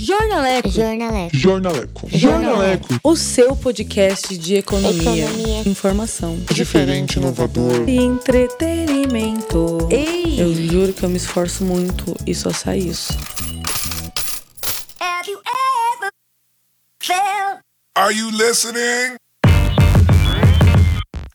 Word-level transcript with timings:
Jornaleco. 0.00 0.70
Jornaleco. 0.70 1.36
Jornaleco. 1.36 2.08
Jornaleco. 2.08 2.86
O 3.02 3.16
seu 3.16 3.56
podcast 3.56 4.38
de 4.38 4.54
economia, 4.54 5.24
Economia. 5.26 5.62
informação 5.68 6.38
Diferente, 6.52 7.16
inovador. 7.18 7.88
e 7.88 7.96
entretenimento. 7.96 9.88
Ei! 9.90 10.40
Eu 10.40 10.54
juro 10.54 10.92
que 10.92 11.02
eu 11.02 11.08
me 11.08 11.16
esforço 11.16 11.64
muito 11.64 12.14
e 12.24 12.32
só 12.32 12.50
sai 12.52 12.78
isso. 12.78 13.12
Have 15.00 15.28
you 15.28 15.38
ever 15.40 16.10
felt 17.02 17.58
Are 17.96 18.14
you 18.16 18.30
listening? 18.30 19.16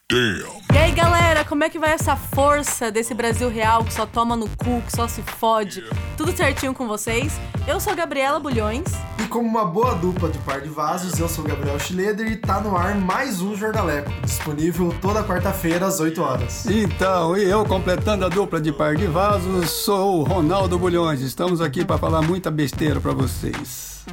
Damn. 0.09 0.63
E 0.73 0.77
aí, 0.77 0.91
galera, 0.93 1.32
como 1.45 1.63
é 1.63 1.69
que 1.69 1.79
vai 1.79 1.91
essa 1.91 2.15
força 2.15 2.91
desse 2.91 3.13
Brasil 3.13 3.49
real 3.49 3.83
que 3.83 3.93
só 3.93 4.05
toma 4.05 4.35
no 4.35 4.47
cu, 4.49 4.81
que 4.85 4.95
só 4.95 5.07
se 5.07 5.21
fode? 5.21 5.83
Tudo 6.17 6.35
certinho 6.35 6.73
com 6.73 6.87
vocês? 6.87 7.33
Eu 7.67 7.79
sou 7.79 7.93
a 7.93 7.95
Gabriela 7.95 8.39
Bulhões. 8.39 8.85
E 9.23 9.27
como 9.27 9.47
uma 9.47 9.65
boa 9.65 9.95
dupla 9.95 10.29
de 10.29 10.37
par 10.39 10.61
de 10.61 10.69
vasos, 10.69 11.19
eu 11.19 11.27
sou 11.27 11.43
o 11.43 11.47
Gabriel 11.47 11.79
Schleder 11.79 12.27
e 12.27 12.35
tá 12.35 12.59
no 12.59 12.75
ar 12.77 12.95
mais 12.95 13.41
um 13.41 13.55
Jornaleco, 13.55 14.11
disponível 14.21 14.93
toda 15.01 15.23
quarta-feira 15.23 15.87
às 15.87 15.99
8 15.99 16.21
horas. 16.21 16.65
Então, 16.65 17.37
e 17.37 17.43
eu 17.43 17.65
completando 17.65 18.25
a 18.25 18.29
dupla 18.29 18.59
de 18.59 18.71
par 18.71 18.95
de 18.95 19.07
vasos, 19.07 19.69
sou 19.69 20.19
o 20.19 20.23
Ronaldo 20.23 20.77
Bulhões. 20.77 21.21
Estamos 21.21 21.61
aqui 21.61 21.85
para 21.85 21.97
falar 21.97 22.21
muita 22.21 22.51
besteira 22.51 22.99
para 22.99 23.13
vocês. 23.13 24.03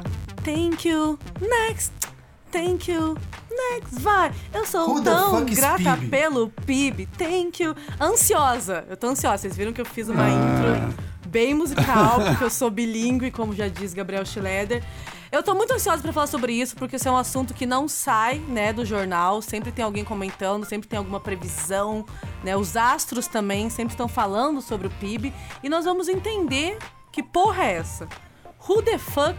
Thank 0.43 0.87
you. 0.87 1.19
Next. 1.39 1.91
Thank 2.51 2.91
you. 2.91 3.17
Next. 3.49 3.99
Vai. 3.99 4.31
Eu 4.53 4.65
sou 4.65 4.89
Who 4.89 5.03
tão 5.03 5.45
grata 5.45 5.97
PIB? 5.97 6.07
pelo 6.09 6.49
PIB. 6.49 7.05
Thank 7.17 7.63
you. 7.63 7.75
Ansiosa. 7.99 8.85
Eu 8.89 8.97
tô 8.97 9.07
ansiosa. 9.07 9.37
Vocês 9.37 9.55
viram 9.55 9.73
que 9.73 9.81
eu 9.81 9.85
fiz 9.85 10.09
uma 10.09 10.29
intro 10.29 10.95
bem 11.27 11.53
musical, 11.53 12.21
porque 12.21 12.43
eu 12.43 12.49
sou 12.49 12.69
bilíngue, 12.69 13.31
como 13.31 13.55
já 13.55 13.67
diz 13.67 13.93
Gabriel 13.93 14.25
Schleder. 14.25 14.83
Eu 15.31 15.41
tô 15.41 15.55
muito 15.55 15.73
ansiosa 15.73 16.01
pra 16.01 16.11
falar 16.11 16.27
sobre 16.27 16.51
isso, 16.51 16.75
porque 16.75 16.97
isso 16.97 17.07
é 17.07 17.11
um 17.11 17.15
assunto 17.15 17.53
que 17.53 17.65
não 17.65 17.87
sai, 17.87 18.37
né, 18.39 18.73
do 18.73 18.85
jornal. 18.85 19.41
Sempre 19.41 19.71
tem 19.71 19.83
alguém 19.85 20.03
comentando, 20.03 20.65
sempre 20.65 20.89
tem 20.89 20.97
alguma 20.99 21.21
previsão, 21.21 22.05
né? 22.43 22.57
Os 22.57 22.75
astros 22.75 23.27
também 23.27 23.69
sempre 23.69 23.93
estão 23.93 24.09
falando 24.09 24.61
sobre 24.61 24.87
o 24.87 24.89
PIB. 24.89 25.33
E 25.63 25.69
nós 25.69 25.85
vamos 25.85 26.09
entender 26.09 26.77
que 27.13 27.23
porra 27.23 27.63
é 27.63 27.73
essa. 27.75 28.09
Who 28.67 28.81
the 28.81 28.97
fuck 28.97 29.37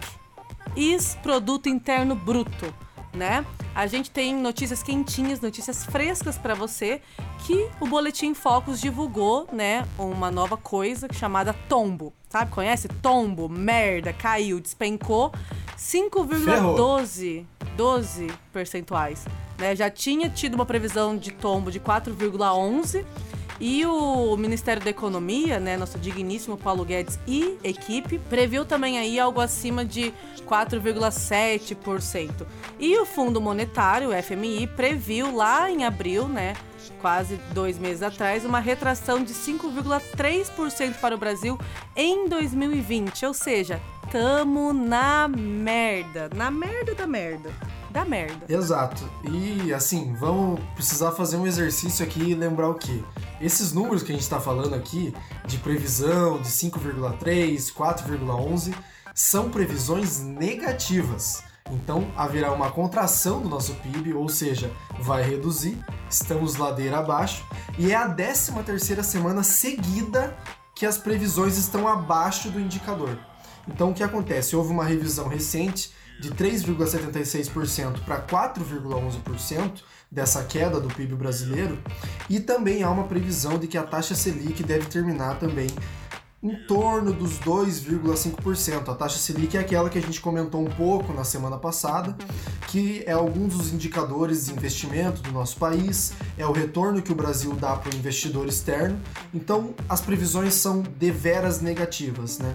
is 0.74 1.14
Produto 1.22 1.68
Interno 1.68 2.14
Bruto, 2.14 2.74
né? 3.12 3.44
A 3.74 3.86
gente 3.86 4.10
tem 4.10 4.34
notícias 4.34 4.82
quentinhas, 4.82 5.40
notícias 5.40 5.84
frescas 5.84 6.38
pra 6.38 6.54
você, 6.54 7.00
que 7.46 7.68
o 7.80 7.86
Boletim 7.86 8.34
Focus 8.34 8.80
divulgou, 8.80 9.48
né, 9.52 9.86
uma 9.98 10.30
nova 10.30 10.56
coisa 10.56 11.08
chamada 11.12 11.52
tombo. 11.68 12.12
Sabe, 12.28 12.50
conhece? 12.50 12.88
Tombo, 12.88 13.48
merda, 13.48 14.12
caiu, 14.12 14.60
despencou 14.60 15.32
5,12 15.76 17.44
12 17.76 18.30
percentuais. 18.52 19.24
Né? 19.58 19.74
Já 19.76 19.90
tinha 19.90 20.28
tido 20.28 20.54
uma 20.54 20.66
previsão 20.66 21.16
de 21.16 21.30
tombo 21.32 21.70
de 21.70 21.80
4,11 21.80 23.04
e 23.64 23.86
o 23.86 24.36
Ministério 24.36 24.82
da 24.82 24.90
Economia, 24.90 25.60
né, 25.60 25.76
nosso 25.76 25.96
digníssimo 25.96 26.58
Paulo 26.58 26.84
Guedes 26.84 27.16
e 27.28 27.56
equipe, 27.62 28.18
previu 28.18 28.64
também 28.64 28.98
aí 28.98 29.20
algo 29.20 29.40
acima 29.40 29.84
de 29.84 30.12
4,7%. 30.48 32.44
E 32.80 32.98
o 32.98 33.06
Fundo 33.06 33.40
Monetário, 33.40 34.10
o 34.10 34.12
FMI, 34.20 34.66
previu 34.66 35.32
lá 35.32 35.70
em 35.70 35.84
abril, 35.84 36.26
né, 36.26 36.54
quase 37.00 37.36
dois 37.54 37.78
meses 37.78 38.02
atrás, 38.02 38.44
uma 38.44 38.58
retração 38.58 39.22
de 39.22 39.32
5,3% 39.32 40.94
para 41.00 41.14
o 41.14 41.18
Brasil 41.18 41.56
em 41.94 42.28
2020. 42.28 43.26
Ou 43.26 43.32
seja, 43.32 43.80
tamo 44.10 44.72
na 44.72 45.28
merda. 45.28 46.28
Na 46.34 46.50
merda 46.50 46.96
da 46.96 47.06
merda. 47.06 47.52
Da 47.92 48.04
merda. 48.04 48.46
Exato. 48.48 49.08
E 49.30 49.72
assim, 49.72 50.14
vamos 50.14 50.60
precisar 50.74 51.12
fazer 51.12 51.36
um 51.36 51.46
exercício 51.46 52.04
aqui 52.04 52.30
e 52.30 52.34
lembrar 52.34 52.68
o 52.68 52.74
quê? 52.74 53.02
Esses 53.40 53.72
números 53.72 54.02
que 54.02 54.12
a 54.12 54.14
gente 54.14 54.22
está 54.22 54.40
falando 54.40 54.74
aqui, 54.74 55.14
de 55.46 55.58
previsão 55.58 56.40
de 56.40 56.48
5,3, 56.48 57.72
4,11, 57.72 58.74
são 59.14 59.50
previsões 59.50 60.20
negativas. 60.20 61.42
Então 61.70 62.10
haverá 62.16 62.50
uma 62.52 62.70
contração 62.70 63.40
do 63.40 63.48
nosso 63.48 63.74
PIB, 63.74 64.14
ou 64.14 64.28
seja, 64.28 64.70
vai 65.00 65.22
reduzir, 65.22 65.78
estamos 66.08 66.56
ladeira 66.56 66.98
abaixo, 66.98 67.44
e 67.78 67.92
é 67.92 67.94
a 67.94 68.08
13 68.08 68.52
terceira 68.64 69.02
semana 69.02 69.42
seguida 69.42 70.36
que 70.74 70.86
as 70.86 70.98
previsões 70.98 71.58
estão 71.58 71.86
abaixo 71.86 72.50
do 72.50 72.58
indicador. 72.58 73.18
Então 73.68 73.90
o 73.90 73.94
que 73.94 74.02
acontece? 74.02 74.56
Houve 74.56 74.72
uma 74.72 74.84
revisão 74.84 75.28
recente 75.28 75.92
de 76.20 76.30
3,76% 76.30 78.04
para 78.04 78.22
4,11% 78.22 79.82
dessa 80.10 80.44
queda 80.44 80.78
do 80.78 80.88
PIB 80.88 81.14
brasileiro, 81.14 81.78
e 82.28 82.38
também 82.38 82.82
há 82.82 82.90
uma 82.90 83.04
previsão 83.04 83.58
de 83.58 83.66
que 83.66 83.78
a 83.78 83.82
taxa 83.82 84.14
Selic 84.14 84.62
deve 84.62 84.86
terminar 84.86 85.38
também 85.38 85.68
em 86.42 86.54
torno 86.66 87.12
dos 87.12 87.38
2,5%. 87.38 88.88
A 88.88 88.94
taxa 88.94 89.16
Selic 89.18 89.56
é 89.56 89.60
aquela 89.60 89.88
que 89.88 89.96
a 89.98 90.00
gente 90.02 90.20
comentou 90.20 90.60
um 90.60 90.70
pouco 90.70 91.12
na 91.12 91.22
semana 91.22 91.56
passada, 91.56 92.16
que 92.68 93.04
é 93.06 93.12
alguns 93.12 93.54
dos 93.54 93.72
indicadores 93.72 94.46
de 94.46 94.52
investimento 94.52 95.22
do 95.22 95.30
nosso 95.30 95.56
país, 95.56 96.12
é 96.36 96.44
o 96.44 96.50
retorno 96.52 97.00
que 97.00 97.12
o 97.12 97.14
Brasil 97.14 97.52
dá 97.54 97.76
para 97.76 97.94
o 97.94 97.96
investidor 97.96 98.48
externo. 98.48 99.00
Então, 99.32 99.72
as 99.88 100.00
previsões 100.00 100.54
são 100.54 100.82
deveras 100.82 101.60
negativas, 101.60 102.38
né? 102.38 102.54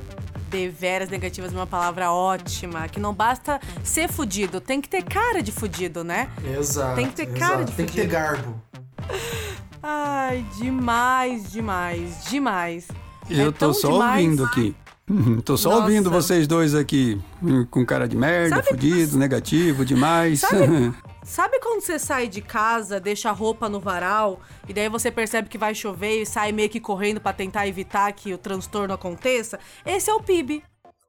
Deveras 0.50 1.10
negativas 1.10 1.54
é 1.54 1.56
uma 1.56 1.68
palavra 1.68 2.12
ótima, 2.12 2.88
que 2.88 3.00
não 3.00 3.14
basta 3.14 3.60
ser 3.84 4.10
fudido, 4.10 4.60
tem 4.62 4.80
que 4.82 4.88
ter 4.90 5.04
cara 5.04 5.42
de 5.42 5.52
fudido, 5.52 6.04
né? 6.04 6.30
Exato. 6.58 6.96
Tem 6.96 7.08
que 7.08 7.16
ter 7.16 7.28
cara 7.34 7.64
de 7.64 7.72
Tem 7.74 7.86
que 7.86 7.94
ter 7.94 8.02
fudido. 8.02 8.14
garbo. 8.14 8.62
Ai, 9.82 10.46
demais, 10.58 11.52
demais, 11.52 12.24
demais. 12.30 12.88
Eu 13.30 13.50
É 13.50 13.52
tô 13.52 13.74
só 13.74 13.92
demais. 13.92 14.24
ouvindo 14.26 14.44
aqui. 14.46 14.76
Uhum, 15.10 15.40
Tô 15.40 15.56
só 15.56 15.70
Nossa. 15.70 15.82
ouvindo 15.84 16.10
vocês 16.12 16.46
dois 16.48 16.76
aqui, 16.76 17.18
hum, 17.42 17.66
com 17.72 17.86
cara 17.86 18.08
de 18.08 18.18
merda, 18.18 18.58
Sabe- 18.58 18.68
fudido, 18.68 19.18
negativo, 19.18 19.86
demais. 19.86 20.42
Sabe- 20.42 20.94
Sabe 21.24 21.60
quando 21.60 21.82
você 21.82 22.00
sai 22.00 22.28
de 22.30 22.42
casa, 22.42 23.00
deixa 23.02 23.30
a 23.30 23.34
roupa 23.34 23.68
no 23.68 23.82
varal 23.82 24.40
e 24.68 24.74
daí 24.74 24.88
você 24.88 25.12
percebe 25.12 25.50
que 25.50 25.58
vai 25.58 25.76
chover 25.76 26.22
e 26.22 26.26
sai 26.26 26.54
meio 26.54 26.70
que 26.70 26.80
correndo 26.80 27.20
pra 27.20 27.34
tentar 27.34 27.68
evitar 27.68 28.10
que 28.14 28.34
o 28.34 28.38
transtorno 28.38 28.94
aconteça? 28.94 29.60
Esse 29.86 30.10
é 30.10 30.14
o 30.14 30.22
PIB. 30.22 30.64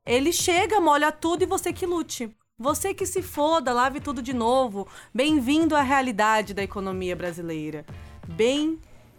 Ele 0.04 0.32
chega, 0.32 0.80
molha 0.80 1.12
tudo 1.12 1.42
e 1.42 1.46
você 1.46 1.72
que 1.72 1.86
lute. 1.86 2.30
Você 2.58 2.92
que 2.92 3.06
se 3.06 3.22
foda, 3.22 3.72
lave 3.72 4.00
tudo 4.00 4.20
de 4.20 4.32
novo. 4.32 4.88
Bem-vindo 5.14 5.76
à 5.76 5.82
realidade 5.82 6.52
da 6.52 6.64
economia 6.64 7.14
brasileira. 7.14 7.84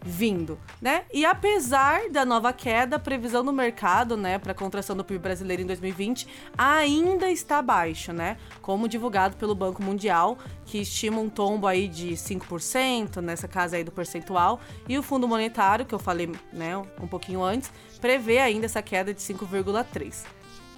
Bem-vindo, 0.02 0.58
né? 0.80 1.04
E 1.12 1.26
apesar 1.26 2.08
da 2.10 2.24
nova 2.24 2.52
queda, 2.52 2.96
a 2.96 2.98
previsão 2.98 3.44
do 3.44 3.52
mercado, 3.52 4.16
né, 4.16 4.38
para 4.38 4.54
contração 4.54 4.96
do 4.96 5.04
PIB 5.04 5.20
brasileiro 5.20 5.62
em 5.62 5.66
2020 5.66 6.26
ainda 6.56 7.30
está 7.30 7.60
baixa, 7.60 8.12
né? 8.12 8.38
Como 8.62 8.88
divulgado 8.88 9.36
pelo 9.36 9.54
Banco 9.54 9.82
Mundial, 9.82 10.38
que 10.64 10.78
estima 10.78 11.20
um 11.20 11.28
tombo 11.28 11.66
aí 11.66 11.86
de 11.86 12.12
5% 12.12 13.20
nessa 13.20 13.46
casa 13.46 13.76
aí 13.76 13.84
do 13.84 13.92
percentual, 13.92 14.60
e 14.88 14.96
o 14.96 15.02
Fundo 15.02 15.28
Monetário, 15.28 15.84
que 15.84 15.94
eu 15.94 15.98
falei, 15.98 16.30
né, 16.52 16.76
um 16.78 17.06
pouquinho 17.06 17.42
antes, 17.42 17.70
prevê 18.00 18.38
ainda 18.38 18.66
essa 18.66 18.80
queda 18.80 19.12
de 19.12 19.20
5,3. 19.20 20.24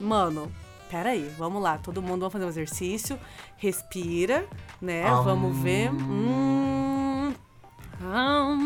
Mano, 0.01 0.51
peraí, 0.91 1.31
vamos 1.39 1.63
lá, 1.63 1.79
todo 1.79 2.03
mundo 2.03 2.21
vamos 2.21 2.33
fazer 2.33 2.45
um 2.45 2.49
exercício, 2.49 3.19
respira, 3.57 4.47
né? 4.81 5.05
Vamos 5.25 5.57
ver. 5.59 5.93
Hum. 5.93 7.12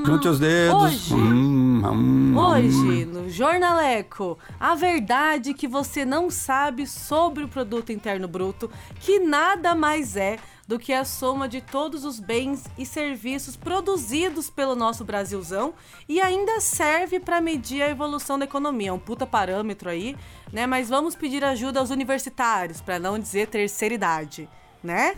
Junte 0.07 0.29
os 0.29 0.39
dedos. 0.39 0.83
Hoje, 0.83 1.15
Hum, 1.15 1.83
hum, 1.85 2.39
Hoje, 2.39 3.05
no 3.05 3.29
Jornaleco, 3.29 4.39
a 4.61 4.75
verdade 4.77 5.53
que 5.53 5.67
você 5.67 6.05
não 6.05 6.31
sabe 6.31 6.87
sobre 6.87 7.43
o 7.43 7.49
produto 7.49 7.91
interno 7.91 8.29
bruto, 8.29 8.71
que 9.01 9.19
nada 9.19 9.75
mais 9.75 10.17
é 10.17 10.39
do 10.69 10.79
que 10.79 10.93
a 10.93 11.05
soma 11.05 11.49
de 11.49 11.61
todos 11.61 12.05
os 12.05 12.21
bens 12.21 12.65
e 12.79 12.87
serviços 12.87 13.57
produzidos 13.57 14.49
pelo 14.49 14.77
nosso 14.77 15.05
Brasilzão 15.05 15.75
e 16.09 16.21
ainda 16.21 16.61
serve 16.61 17.19
para 17.19 17.41
medir 17.41 17.83
a 17.83 17.91
evolução 17.91 18.39
da 18.39 18.45
economia, 18.45 18.91
É 18.91 18.93
um 18.93 18.99
puta 18.99 19.27
parâmetro 19.27 19.89
aí, 19.91 20.17
né? 20.53 20.67
Mas 20.67 20.89
vamos 20.89 21.15
pedir 21.17 21.45
ajuda 21.45 21.81
aos 21.81 21.91
universitários, 21.91 22.81
para 22.81 22.99
não 22.99 23.19
dizer 23.19 23.49
terceira 23.49 23.95
idade, 23.95 24.49
né? 24.83 25.15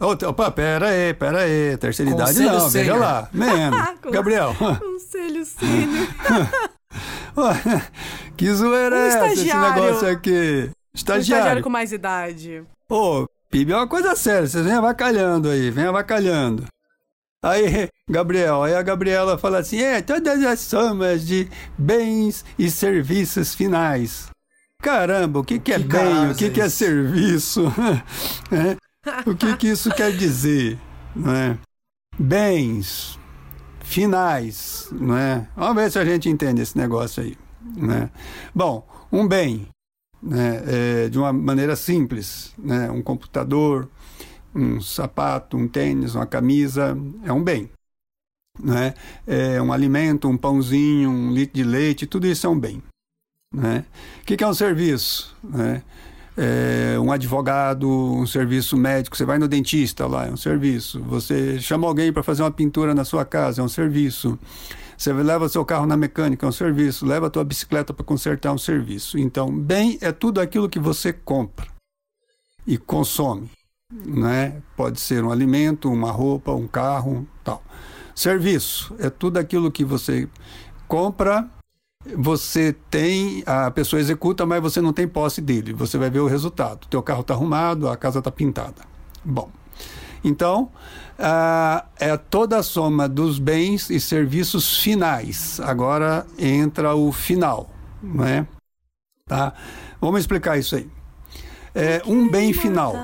Opa, 0.00 0.50
pera 0.50 0.88
aí, 0.88 1.12
pera 1.14 1.40
aí. 1.40 1.76
Terceira 1.76 2.10
idade 2.12 2.38
não, 2.40 2.68
veja 2.70 2.94
lá. 2.96 3.28
Menos. 3.34 3.88
Com- 4.02 4.10
Gabriel. 4.10 4.54
Conselho 4.54 5.44
sênior. 5.44 6.08
Que 8.36 8.52
zoeira 8.52 8.96
Um 8.96 8.98
é 9.00 9.08
essa, 9.08 9.26
esse 9.26 9.34
estagiário. 9.46 9.82
negócio 9.84 10.08
aqui? 10.08 10.30
Um 10.30 10.72
Estagiário. 10.94 11.22
estagiário 11.22 11.62
com 11.62 11.70
mais 11.70 11.92
idade. 11.92 12.64
Ô, 12.90 13.26
PIB 13.50 13.72
é 13.72 13.76
uma 13.76 13.86
coisa 13.86 14.16
séria, 14.16 14.46
vocês 14.46 14.64
vêm 14.64 14.74
avacalhando 14.74 15.48
aí, 15.48 15.70
vem 15.70 15.84
avacalhando. 15.86 16.64
Aí, 17.44 17.88
Gabriel, 18.10 18.64
aí 18.64 18.74
a 18.74 18.82
Gabriela 18.82 19.38
fala 19.38 19.58
assim: 19.58 19.80
é, 19.80 20.00
todas 20.02 20.42
as 20.42 20.58
somas 20.60 21.24
de 21.26 21.48
bens 21.76 22.44
e 22.58 22.68
serviços 22.70 23.54
finais. 23.54 24.28
Caramba, 24.82 25.40
o 25.40 25.44
que, 25.44 25.58
que 25.58 25.72
é 25.72 25.78
Que 25.78 25.84
bem, 25.84 26.30
o 26.30 26.34
que, 26.34 26.46
é 26.46 26.50
que 26.50 26.60
é 26.60 26.68
serviço? 26.68 27.64
É? 28.50 28.76
O 29.26 29.34
que, 29.34 29.56
que 29.56 29.68
isso 29.68 29.90
quer 29.94 30.14
dizer? 30.16 30.78
Não 31.14 31.32
é? 31.32 31.58
Bens, 32.18 33.18
finais, 33.80 34.88
não 34.92 35.16
é? 35.16 35.48
Vamos 35.56 35.82
ver 35.82 35.90
se 35.90 35.98
a 35.98 36.04
gente 36.04 36.28
entende 36.28 36.60
esse 36.60 36.76
negócio 36.76 37.22
aí. 37.22 37.36
Né? 37.76 38.10
Bom, 38.54 38.86
um 39.10 39.26
bem, 39.26 39.68
né, 40.22 40.62
é, 40.66 41.08
de 41.08 41.18
uma 41.18 41.32
maneira 41.32 41.76
simples, 41.76 42.52
né, 42.58 42.90
um 42.90 43.02
computador, 43.02 43.88
um 44.54 44.80
sapato, 44.80 45.56
um 45.56 45.68
tênis, 45.68 46.14
uma 46.14 46.26
camisa, 46.26 46.96
é 47.24 47.32
um 47.32 47.42
bem. 47.42 47.70
Né? 48.58 48.94
É 49.26 49.62
um 49.62 49.72
alimento, 49.72 50.28
um 50.28 50.36
pãozinho, 50.36 51.10
um 51.10 51.32
litro 51.32 51.54
de 51.54 51.64
leite, 51.64 52.06
tudo 52.06 52.26
isso 52.26 52.46
é 52.46 52.50
um 52.50 52.58
bem. 52.58 52.82
Né? 53.54 53.84
O 54.20 54.24
que, 54.24 54.36
que 54.36 54.44
é 54.44 54.48
um 54.48 54.54
serviço? 54.54 55.36
Né? 55.42 55.82
É 56.40 56.96
um 57.00 57.10
advogado, 57.10 57.90
um 57.90 58.24
serviço 58.24 58.76
médico, 58.76 59.16
você 59.16 59.24
vai 59.24 59.38
no 59.38 59.48
dentista 59.48 60.06
lá, 60.06 60.28
é 60.28 60.30
um 60.30 60.36
serviço. 60.36 61.02
Você 61.02 61.58
chama 61.60 61.88
alguém 61.88 62.12
para 62.12 62.22
fazer 62.22 62.44
uma 62.44 62.50
pintura 62.52 62.94
na 62.94 63.04
sua 63.04 63.24
casa, 63.24 63.60
é 63.60 63.64
um 63.64 63.68
serviço. 63.68 64.38
Você 64.96 65.12
leva 65.12 65.48
seu 65.48 65.64
carro 65.64 65.84
na 65.84 65.96
mecânica, 65.96 66.46
é 66.46 66.48
um 66.48 66.52
serviço. 66.52 67.04
Leva 67.04 67.26
a 67.26 67.30
tua 67.30 67.42
bicicleta 67.42 67.92
para 67.92 68.04
consertar, 68.04 68.50
é 68.50 68.52
um 68.52 68.58
serviço. 68.58 69.18
Então, 69.18 69.50
bem 69.52 69.98
é 70.00 70.12
tudo 70.12 70.40
aquilo 70.40 70.68
que 70.68 70.78
você 70.78 71.12
compra 71.12 71.66
e 72.64 72.78
consome. 72.78 73.50
Né? 73.92 74.62
Pode 74.76 75.00
ser 75.00 75.24
um 75.24 75.32
alimento, 75.32 75.90
uma 75.90 76.12
roupa, 76.12 76.52
um 76.52 76.68
carro, 76.68 77.26
tal. 77.42 77.64
Serviço 78.14 78.94
é 79.00 79.10
tudo 79.10 79.38
aquilo 79.38 79.72
que 79.72 79.84
você 79.84 80.28
compra, 80.86 81.48
você 82.14 82.74
tem, 82.90 83.42
a 83.46 83.70
pessoa 83.70 84.00
executa, 84.00 84.46
mas 84.46 84.62
você 84.62 84.80
não 84.80 84.92
tem 84.92 85.06
posse 85.06 85.40
dele. 85.40 85.72
Você 85.72 85.98
vai 85.98 86.10
ver 86.10 86.20
o 86.20 86.26
resultado. 86.26 86.86
Teu 86.88 87.02
carro 87.02 87.22
está 87.22 87.34
arrumado, 87.34 87.88
a 87.88 87.96
casa 87.96 88.18
está 88.20 88.30
pintada. 88.30 88.82
Bom, 89.24 89.50
então 90.24 90.70
ah, 91.18 91.84
é 91.98 92.16
toda 92.16 92.58
a 92.58 92.62
soma 92.62 93.08
dos 93.08 93.38
bens 93.38 93.90
e 93.90 94.00
serviços 94.00 94.78
finais. 94.78 95.60
Agora 95.60 96.26
entra 96.38 96.94
o 96.94 97.12
final, 97.12 97.68
não 98.02 98.24
é? 98.24 98.46
Tá? 99.26 99.52
Vamos 100.00 100.20
explicar 100.20 100.56
isso 100.56 100.76
aí. 100.76 100.88
É 101.74 102.02
um 102.06 102.30
bem 102.30 102.52
final. 102.52 102.94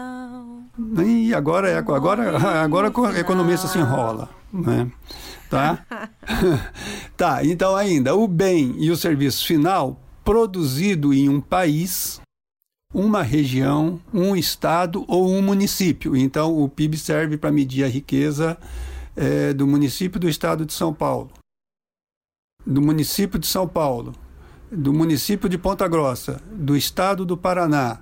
E 1.05 1.33
agora 1.33 1.69
é 1.69 1.79
agora 1.79 2.63
agora 2.63 2.91
o 2.91 3.17
economista 3.17 3.69
se 3.69 3.79
enrola, 3.79 4.29
né? 4.53 4.91
Tá? 5.55 5.87
tá, 7.17 7.45
então 7.45 7.77
ainda 7.77 8.15
o 8.17 8.27
bem 8.27 8.75
e 8.77 8.91
o 8.91 8.97
serviço 8.97 9.47
final 9.47 10.01
produzido 10.25 11.15
em 11.15 11.29
um 11.29 11.41
país, 11.41 12.21
uma 12.93 13.23
região, 13.23 14.01
um 14.13 14.35
estado 14.35 15.05
ou 15.07 15.31
um 15.31 15.41
município. 15.41 16.17
Então 16.17 16.61
o 16.61 16.69
PIB 16.69 16.99
serve 16.99 17.37
para 17.37 17.53
medir 17.53 17.85
a 17.85 17.89
riqueza 17.89 18.59
é, 19.15 19.53
do 19.53 19.65
município 19.65 20.19
do 20.19 20.29
estado 20.29 20.67
de 20.67 20.73
São 20.73 20.93
Paulo, 20.93 21.31
do 22.67 22.83
município 22.83 23.39
de 23.39 23.47
São 23.47 23.69
Paulo, 23.69 24.13
do 24.73 24.93
município 24.93 25.49
de 25.49 25.57
Ponta 25.57 25.87
Grossa, 25.87 26.43
do 26.51 26.77
estado 26.77 27.25
do 27.25 27.37
Paraná, 27.37 28.01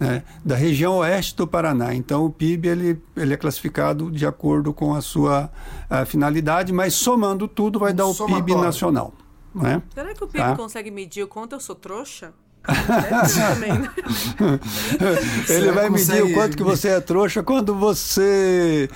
né, 0.00 0.22
da 0.42 0.56
região 0.56 0.96
oeste 0.96 1.36
do 1.36 1.46
Paraná. 1.46 1.94
Então, 1.94 2.24
o 2.24 2.30
PIB 2.30 2.68
ele, 2.68 3.02
ele 3.14 3.34
é 3.34 3.36
classificado 3.36 4.10
de 4.10 4.26
acordo 4.26 4.72
com 4.72 4.94
a 4.94 5.02
sua 5.02 5.50
a 5.90 6.06
finalidade, 6.06 6.72
mas 6.72 6.94
somando 6.94 7.46
tudo 7.46 7.78
vai 7.78 7.92
Um 7.92 7.96
dar 7.96 8.06
o 8.06 8.14
PIB 8.14 8.54
nacional. 8.54 9.12
Né? 9.54 9.82
Será 9.92 10.14
que 10.14 10.24
o 10.24 10.26
PIB 10.26 10.42
Tá. 10.44 10.56
consegue 10.56 10.90
medir 10.90 11.22
o 11.22 11.28
quanto 11.28 11.54
eu 11.54 11.60
sou 11.60 11.74
trouxa? 11.74 12.32
Ele 15.48 15.72
vai 15.72 15.86
que 15.86 15.92
medir 15.92 16.22
o 16.22 16.32
quanto 16.34 16.56
que 16.56 16.62
você 16.62 16.88
é 16.88 17.00
trouxa 17.00 17.42
quando 17.42 17.74
você 17.74 18.88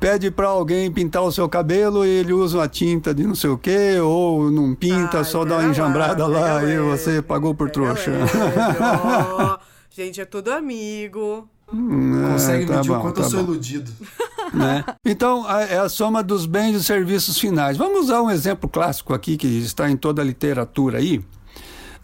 pede 0.00 0.30
para 0.30 0.48
alguém 0.48 0.90
pintar 0.90 1.22
o 1.22 1.30
seu 1.30 1.48
cabelo 1.48 2.04
e 2.04 2.08
ele 2.08 2.32
usa 2.32 2.58
uma 2.58 2.68
tinta 2.68 3.14
de 3.14 3.24
não 3.24 3.34
sei 3.36 3.50
o 3.50 3.58
quê, 3.58 3.98
ou 4.02 4.50
não 4.50 4.74
pinta, 4.74 5.18
Ai, 5.18 5.24
só 5.24 5.44
dá 5.44 5.58
uma 5.58 5.68
enjambrada 5.68 6.26
leve, 6.26 6.40
lá 6.40 6.60
pega 6.60 6.72
e 6.72 6.78
você 6.78 7.22
pagou 7.22 7.54
por 7.54 7.70
trouxa. 7.70 8.10
Gente, 9.94 10.20
é 10.20 10.24
tudo 10.24 10.50
amigo. 10.52 11.48
Consegue 11.66 12.64
É, 12.64 12.66
tá 12.66 12.76
medir 12.76 12.88
bom, 12.88 12.98
o 12.98 13.00
quanto 13.00 13.16
tá 13.16 13.22
eu 13.22 13.30
sou 13.30 13.42
bom. 13.44 13.52
iludido. 13.52 13.90
né? 14.52 14.84
Então, 15.04 15.46
a- 15.46 15.62
é 15.62 15.78
a 15.78 15.88
soma 15.88 16.22
dos 16.22 16.46
bens 16.46 16.74
e 16.76 16.82
serviços 16.84 17.38
finais. 17.38 17.76
Vamos 17.76 18.04
usar 18.04 18.22
um 18.22 18.30
exemplo 18.30 18.68
clássico 18.68 19.12
aqui 19.14 19.36
que 19.36 19.46
está 19.46 19.90
em 19.90 19.96
toda 19.96 20.22
a 20.22 20.24
literatura 20.24 20.98
aí. 20.98 21.20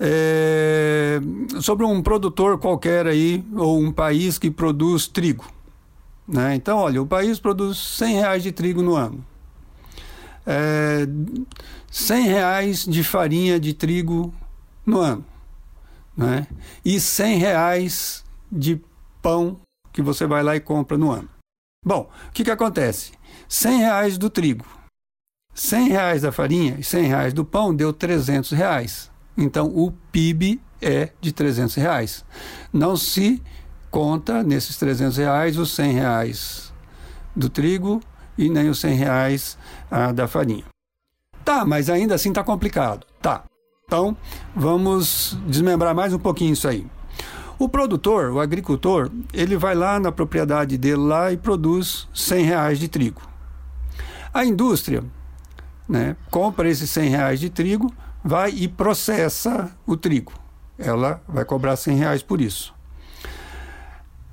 É, 0.01 1.19
sobre 1.61 1.85
um 1.85 2.01
produtor 2.03 2.59
qualquer 2.59 3.07
aí, 3.07 3.45
ou 3.55 3.79
um 3.81 3.91
país 3.91 4.39
que 4.39 4.51
produz 4.51 5.07
trigo. 5.07 5.45
Né? 6.27 6.55
Então, 6.55 6.79
olha, 6.79 7.03
o 7.03 7.07
país 7.07 7.41
produz 7.41 7.79
100 7.97 8.15
reais 8.17 8.43
de 8.43 8.53
trigo 8.53 8.83
no 8.83 8.95
ano. 8.95 9.25
É, 10.47 11.07
100 11.91 12.27
reais 12.27 12.85
de 12.87 13.03
farinha 13.03 13.59
de 13.59 13.73
trigo 13.75 14.33
no 14.87 15.01
ano. 15.01 15.25
Né? 16.19 16.49
E 16.85 16.99
100 16.99 17.39
reais 17.39 18.25
de 18.51 18.83
pão 19.23 19.61
que 19.93 20.03
você 20.03 20.27
vai 20.27 20.43
lá 20.43 20.57
e 20.57 20.61
compra 20.61 20.99
no 20.99 21.13
ano. 21.13 21.29
Bom, 21.85 22.11
o 22.29 22.33
que, 22.33 22.43
que 22.43 22.51
acontece? 22.51 23.13
100 23.49 23.79
reais 23.79 24.19
do 24.19 24.29
trigo, 24.29 24.67
100 25.55 25.89
reais 25.89 26.23
da 26.23 26.33
farinha 26.33 26.77
e 26.79 26.85
100 26.85 27.05
reais 27.05 27.33
do 27.33 27.45
pão 27.45 27.75
deu 27.75 27.93
300 27.93 28.51
reais. 28.51 29.11
Então, 29.37 29.67
o 29.69 29.93
PIB 30.13 30.61
é 30.81 31.11
de 31.21 31.33
300 31.33 31.75
reais. 31.77 32.25
Não 32.73 32.97
se 32.97 33.43
conta 33.91 34.43
nesses 34.43 34.77
300 34.77 35.17
reais 35.17 35.57
os 35.57 35.75
100 35.75 35.93
reais 35.93 36.73
do 37.35 37.49
trigo 37.49 38.01
e 38.37 38.49
nem 38.49 38.69
os 38.69 38.79
100 38.81 38.95
reais 38.95 39.59
ah, 39.91 40.13
da 40.13 40.29
farinha. 40.29 40.65
Tá, 41.45 41.65
mas 41.65 41.89
ainda 41.89 42.15
assim 42.15 42.29
está 42.29 42.45
complicado. 42.45 43.07
Tá. 43.21 43.45
Então, 43.89 44.15
vamos 44.55 45.39
desmembrar 45.47 45.95
mais 45.95 46.13
um 46.13 46.19
pouquinho 46.19 46.53
isso 46.53 46.69
aí. 46.69 46.87
O 47.59 47.71
produtor, 47.71 48.31
o 48.31 48.39
agricultor, 48.39 49.11
ele 49.33 49.57
vai 49.57 49.75
lá 49.75 49.99
na 49.99 50.13
propriedade 50.13 50.77
dele 50.77 50.99
lá 50.99 51.33
e 51.33 51.39
produz 51.39 52.07
100 52.13 52.45
reais 52.45 52.79
de 52.79 52.87
trigo. 52.87 53.23
A 54.33 54.45
indústria 54.45 55.03
né, 55.89 56.17
compra 56.31 56.69
esses 56.69 56.91
100 56.91 57.09
reais 57.09 57.41
de 57.41 57.49
trigo, 57.49 57.91
vai 58.23 58.51
e 58.51 58.69
processa 58.69 59.75
o 59.87 59.97
trigo. 59.97 60.35
Ela 60.79 61.23
vai 61.27 61.47
cobrar 61.47 61.75
100 61.75 61.97
reais 61.97 62.23
por 62.23 62.43
isso. 62.43 62.75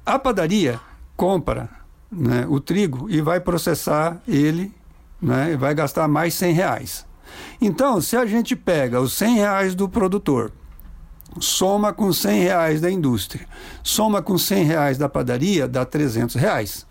A 0.05 0.19
padaria 0.19 0.81
compra 1.15 1.69
né, 2.11 2.45
o 2.49 2.59
trigo 2.59 3.09
e 3.09 3.21
vai 3.21 3.39
processar 3.39 4.21
ele 4.27 4.73
né, 5.21 5.55
vai 5.55 5.73
gastar 5.73 6.09
mais 6.09 6.33
100 6.33 6.53
reais. 6.53 7.05
Então, 7.61 7.99
se 8.01 8.15
a 8.15 8.25
gente 8.25 8.55
pega 8.55 8.99
os 8.99 9.13
100 9.13 9.35
reais 9.35 9.75
do 9.75 9.87
produtor, 9.89 10.51
soma 11.39 11.91
com 11.93 12.11
100 12.11 12.41
reais 12.41 12.81
da 12.81 12.89
indústria, 12.91 13.47
soma 13.83 14.21
com 14.21 14.37
100 14.37 14.63
reais 14.63 14.97
da 14.97 15.09
padaria, 15.09 15.67
dá 15.67 15.85
300 15.85 16.35
reais. 16.35 16.85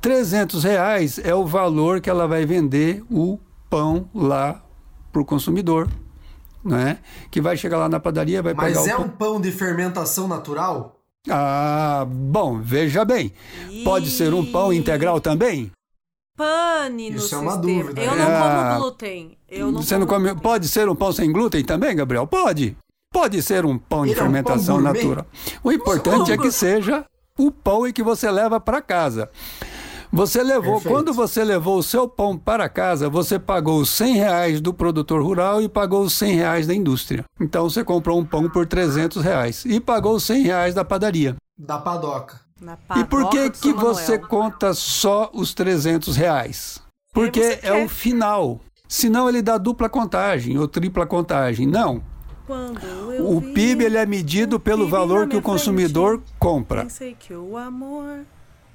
300 0.00 0.64
reais 0.64 1.18
é 1.18 1.34
o 1.34 1.46
valor 1.46 2.00
que 2.00 2.10
ela 2.10 2.26
vai 2.26 2.44
vender 2.44 3.02
o 3.10 3.38
pão 3.70 4.08
lá 4.14 4.62
para 5.12 5.22
o 5.22 5.24
consumidor, 5.24 5.88
né? 6.64 6.98
que 7.30 7.40
vai 7.40 7.56
chegar 7.56 7.78
lá 7.78 7.88
na 7.88 8.00
padaria, 8.00 8.42
vai 8.42 8.54
Mas 8.54 8.78
pegar 8.78 8.90
é 8.90 8.94
o 8.94 8.98
pão. 8.98 9.06
um 9.06 9.08
pão 9.08 9.40
de 9.40 9.50
fermentação 9.52 10.26
natural? 10.28 11.00
Ah, 11.28 12.06
bom, 12.06 12.60
veja 12.60 13.04
bem. 13.04 13.32
Pode 13.82 14.10
ser 14.10 14.34
um 14.34 14.44
pão 14.44 14.72
integral 14.72 15.20
também? 15.20 15.70
Pane 16.36 17.10
no 17.10 17.16
Isso 17.16 17.34
é 17.34 17.38
uma 17.38 17.52
sistema. 17.52 17.82
dúvida, 17.82 18.02
Eu 18.02 18.16
né? 18.16 18.24
não 18.24 18.34
Ah. 18.34 18.68
como 18.70 18.80
glúten. 18.82 19.38
Eu 19.48 19.70
não 19.72 19.82
Você 19.82 19.96
não 19.96 20.06
come... 20.06 20.24
glúten. 20.30 20.42
Pode 20.42 20.68
ser 20.68 20.88
um 20.88 20.96
pão 20.96 21.12
sem 21.12 21.30
glúten 21.30 21.64
também, 21.64 21.94
Gabriel? 21.94 22.26
Pode. 22.26 22.76
Pode 23.12 23.40
ser 23.42 23.64
um 23.64 23.78
pão 23.78 24.02
de 24.04 24.10
Ele 24.10 24.18
é 24.18 24.22
um 24.22 24.24
fermentação 24.26 24.80
natural. 24.80 25.26
O 25.62 25.70
importante 25.70 26.32
é 26.32 26.36
que 26.36 26.50
seja 26.50 27.04
o 27.38 27.50
pão 27.52 27.86
e 27.86 27.92
que 27.92 28.02
você 28.02 28.28
leva 28.30 28.58
para 28.58 28.82
casa. 28.82 29.30
Você 30.12 30.42
levou, 30.42 30.74
Perfeito. 30.74 30.94
quando 30.94 31.12
você 31.12 31.42
levou 31.44 31.78
o 31.78 31.82
seu 31.82 32.08
pão 32.08 32.36
para 32.38 32.68
casa, 32.68 33.08
você 33.08 33.36
pagou 33.38 33.80
os 33.80 33.90
100 33.90 34.14
reais 34.14 34.60
do 34.60 34.72
produtor 34.72 35.20
rural 35.22 35.60
e 35.60 35.68
pagou 35.68 36.02
os 36.02 36.12
100 36.14 36.34
reais 36.36 36.66
da 36.68 36.74
indústria. 36.74 37.24
Então 37.40 37.68
você 37.68 37.82
comprou 37.82 38.18
um 38.20 38.24
pão 38.24 38.48
por 38.48 38.64
300 38.66 39.22
reais 39.22 39.64
e 39.64 39.80
pagou 39.80 40.14
os 40.16 40.22
100 40.24 40.42
reais 40.44 40.74
da 40.74 40.84
padaria. 40.84 41.34
Da 41.58 41.78
padoca. 41.78 42.40
Na 42.64 42.78
E 42.96 43.04
por 43.04 43.28
que, 43.28 43.50
que 43.50 43.72
você 43.74 44.12
Manuel. 44.12 44.28
conta 44.28 44.72
só 44.72 45.30
os 45.34 45.52
300 45.52 46.16
reais? 46.16 46.82
Porque 47.12 47.40
é 47.40 47.56
quer. 47.56 47.84
o 47.84 47.88
final. 47.88 48.60
Senão 48.88 49.28
ele 49.28 49.42
dá 49.42 49.58
dupla 49.58 49.88
contagem 49.88 50.56
ou 50.58 50.66
tripla 50.66 51.06
contagem. 51.06 51.66
Não. 51.66 52.02
Quando 52.46 52.80
eu 53.12 53.26
O 53.26 53.40
vi 53.40 53.52
PIB 53.52 53.84
ele 53.84 53.96
é 53.96 54.06
medido 54.06 54.58
pelo 54.58 54.88
valor 54.88 55.28
que 55.28 55.36
o 55.36 55.42
consumidor 55.42 56.16
frente, 56.18 56.32
compra. 56.38 56.82
Pensei 56.82 57.14
que 57.18 57.34
o 57.34 57.56
amor 57.56 58.20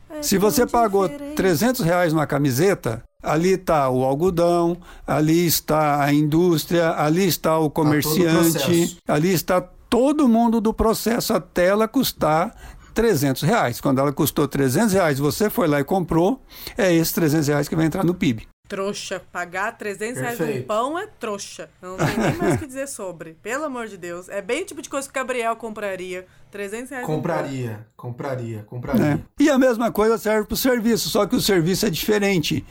é 0.09 0.21
Se 0.21 0.37
você 0.37 0.65
pagou 0.65 1.07
diferente. 1.07 1.35
300 1.35 1.81
reais 1.85 2.13
numa 2.13 2.25
camiseta, 2.25 3.03
ali 3.21 3.53
está 3.53 3.89
o 3.89 4.03
algodão, 4.03 4.77
ali 5.05 5.45
está 5.45 6.03
a 6.03 6.13
indústria, 6.13 6.91
ali 6.97 7.27
está 7.27 7.57
o 7.59 7.69
comerciante, 7.69 8.53
processo. 8.53 8.97
ali 9.07 9.33
está 9.33 9.61
todo 9.61 10.27
mundo 10.27 10.59
do 10.61 10.73
processo 10.73 11.33
até 11.33 11.67
ela 11.67 11.87
custar 11.87 12.55
300 12.93 13.41
reais. 13.43 13.81
Quando 13.81 13.99
ela 13.99 14.11
custou 14.11 14.47
300 14.47 14.93
reais, 14.93 15.19
você 15.19 15.49
foi 15.49 15.67
lá 15.67 15.79
e 15.79 15.83
comprou, 15.83 16.41
é 16.77 16.93
esses 16.93 17.13
300 17.13 17.47
reais 17.47 17.67
que 17.67 17.75
vai 17.75 17.85
entrar 17.85 18.03
no 18.03 18.13
PIB. 18.13 18.47
Trouxa. 18.69 19.19
Pagar 19.31 19.75
300 19.77 20.21
reais 20.21 20.39
num 20.39 20.45
Perfeito. 20.45 20.67
pão 20.67 20.97
é 20.97 21.07
trouxa. 21.19 21.69
Não 21.81 21.97
tem 21.97 22.17
nem 22.17 22.35
mais 22.35 22.53
o 22.53 22.57
que 22.59 22.67
dizer 22.67 22.87
sobre. 22.87 23.33
Pelo 23.41 23.65
amor 23.65 23.87
de 23.87 23.97
Deus. 23.97 24.29
É 24.29 24.43
bem 24.43 24.61
o 24.61 24.65
tipo 24.65 24.79
de 24.79 24.87
coisa 24.87 25.07
que 25.07 25.11
o 25.11 25.15
Gabriel 25.15 25.55
compraria. 25.55 26.27
300 26.51 26.89
reais 26.91 27.05
Compraria, 27.05 27.85
compraria, 27.97 28.63
compraria. 28.67 29.19
E 29.39 29.49
a 29.49 29.57
mesma 29.57 29.91
coisa 29.91 30.17
serve 30.17 30.47
para 30.47 30.53
o 30.53 30.57
serviço, 30.57 31.09
só 31.09 31.25
que 31.25 31.35
o 31.35 31.41
serviço 31.41 31.85
é 31.85 31.89
diferente. 31.89 32.65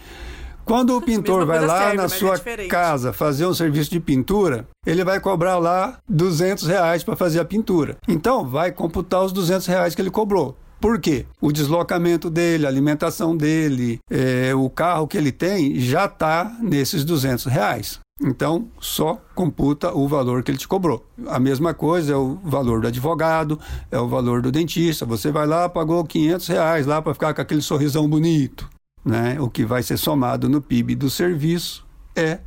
Quando 0.69 0.97
o 0.97 1.01
pintor 1.03 1.47
vai 1.47 1.65
lá 1.65 1.79
serve, 1.79 1.97
na 1.97 2.05
é 2.05 2.09
sua 2.09 2.37
diferente. 2.37 2.69
casa 2.69 3.13
fazer 3.13 3.47
um 3.47 3.55
serviço 3.55 3.91
de 3.91 3.99
pintura, 3.99 4.69
ele 4.87 5.03
vai 5.03 5.19
cobrar 5.19 5.59
lá 5.59 5.99
200 6.09 6.67
reais 6.67 7.03
para 7.03 7.17
fazer 7.17 7.41
a 7.41 7.45
pintura. 7.45 7.97
Então, 8.07 8.47
vai 8.47 8.71
computar 8.71 9.25
os 9.25 9.33
200 9.33 9.67
reais 9.67 9.95
que 9.95 10.03
ele 10.03 10.11
cobrou. 10.11 10.57
Por 10.81 11.01
quê? 11.01 11.27
O 11.41 11.51
deslocamento 11.51 12.31
dele, 12.31 12.65
a 12.65 12.69
alimentação 12.69 13.37
dele, 13.37 13.99
eh, 14.11 14.55
o 14.55 14.71
carro 14.71 15.09
que 15.09 15.19
ele 15.19 15.33
tem 15.33 15.81
já 15.81 16.05
está 16.05 16.57
nesses 16.61 17.05
200 17.05 17.47
reais. 17.47 17.99
Então, 18.21 18.69
só 18.81 19.21
computa 19.35 19.93
o 19.93 20.07
valor 20.07 20.43
que 20.43 20.51
ele 20.51 20.59
te 20.59 20.69
cobrou. 20.69 21.05
A 21.29 21.39
mesma 21.39 21.73
coisa 21.73 22.13
é 22.13 22.17
o 22.17 22.39
valor 22.45 22.81
do 22.81 22.89
advogado, 22.89 23.59
é 23.91 23.99
o 23.99 24.09
valor 24.09 24.43
do 24.43 24.53
dentista. 24.53 25.07
Você 25.07 25.33
vai 25.33 25.47
lá, 25.47 25.69
pagou 25.69 26.05
500 26.05 26.47
reais 26.49 26.87
lá 26.87 27.01
para 27.01 27.15
ficar 27.15 27.33
com 27.35 27.41
aquele 27.41 27.63
sorrisão 27.63 28.09
bonito. 28.09 28.69
Né? 29.05 29.40
O 29.40 29.49
que 29.49 29.64
vai 29.64 29.83
ser 29.83 29.97
somado 29.97 30.49
no 30.49 30.61
PIB 30.61 30.95
do 30.95 31.09
serviço 31.09 31.87
é 32.14 32.40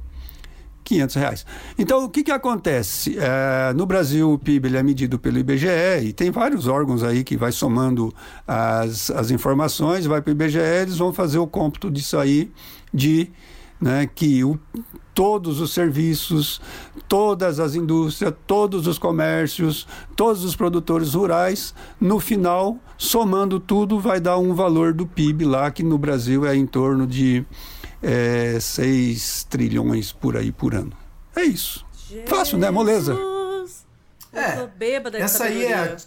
500 0.84 1.16
reais. 1.16 1.46
Então, 1.78 2.04
o 2.04 2.10
que, 2.10 2.24
que 2.24 2.32
acontece? 2.32 3.18
É, 3.18 3.74
no 3.74 3.86
Brasil, 3.86 4.32
o 4.32 4.38
PIB 4.38 4.76
é 4.76 4.84
medido 4.84 5.18
pelo 5.18 5.38
IBGE 5.38 5.68
e 6.04 6.14
tem 6.14 6.32
vários 6.32 6.68
órgãos 6.68 7.04
aí 7.04 7.24
que 7.24 7.38
vai 7.38 7.52
somando 7.52 8.14
as, 8.48 9.10
as 9.12 9.32
informações, 9.32 10.06
vai 10.06 10.22
para 10.22 10.30
o 10.30 10.34
IBGE, 10.34 10.60
eles 10.60 10.98
vão 10.98 11.14
fazer 11.14 11.38
o 11.38 11.48
cômputo 11.48 11.90
disso 11.90 12.18
aí 12.18 12.52
de 12.94 13.30
né, 13.80 14.08
que 14.14 14.44
o, 14.44 14.60
todos 15.14 15.60
os 15.60 15.74
serviços, 15.74 16.62
todas 17.08 17.60
as 17.60 17.76
indústrias, 17.76 18.34
todos 18.48 18.88
os 18.88 18.98
comércios, 18.98 19.88
todos 20.16 20.44
os 20.44 20.56
produtores 20.56 21.14
rurais, 21.14 21.74
no 22.00 22.20
final, 22.20 22.78
somando 22.98 23.60
tudo, 23.60 24.00
vai 24.00 24.20
dar 24.20 24.38
um 24.38 24.54
valor 24.54 24.94
do 24.94 25.06
PIB 25.06 25.46
lá, 25.46 25.70
que 25.72 25.84
no 25.84 25.98
Brasil 25.98 26.46
é 26.46 26.56
em 26.56 26.66
torno 26.66 27.06
de 27.06 27.46
é, 28.02 28.60
6 28.60 29.46
trilhões 29.50 30.12
por 30.12 30.38
aí 30.38 30.52
por 30.52 30.74
ano. 30.74 30.94
É 31.36 31.44
isso. 31.44 31.86
Fácil, 32.26 32.58
né? 32.58 32.70
Moleza. 32.70 33.14
Jesus. 33.16 33.86
É, 34.34 34.54
Eu 34.54 34.68
tô 34.68 34.74
bêbada 34.78 35.18
de 35.18 35.24
Essa 35.24 35.46
aí 35.46 35.66
é 35.66 35.74
a. 35.74 35.98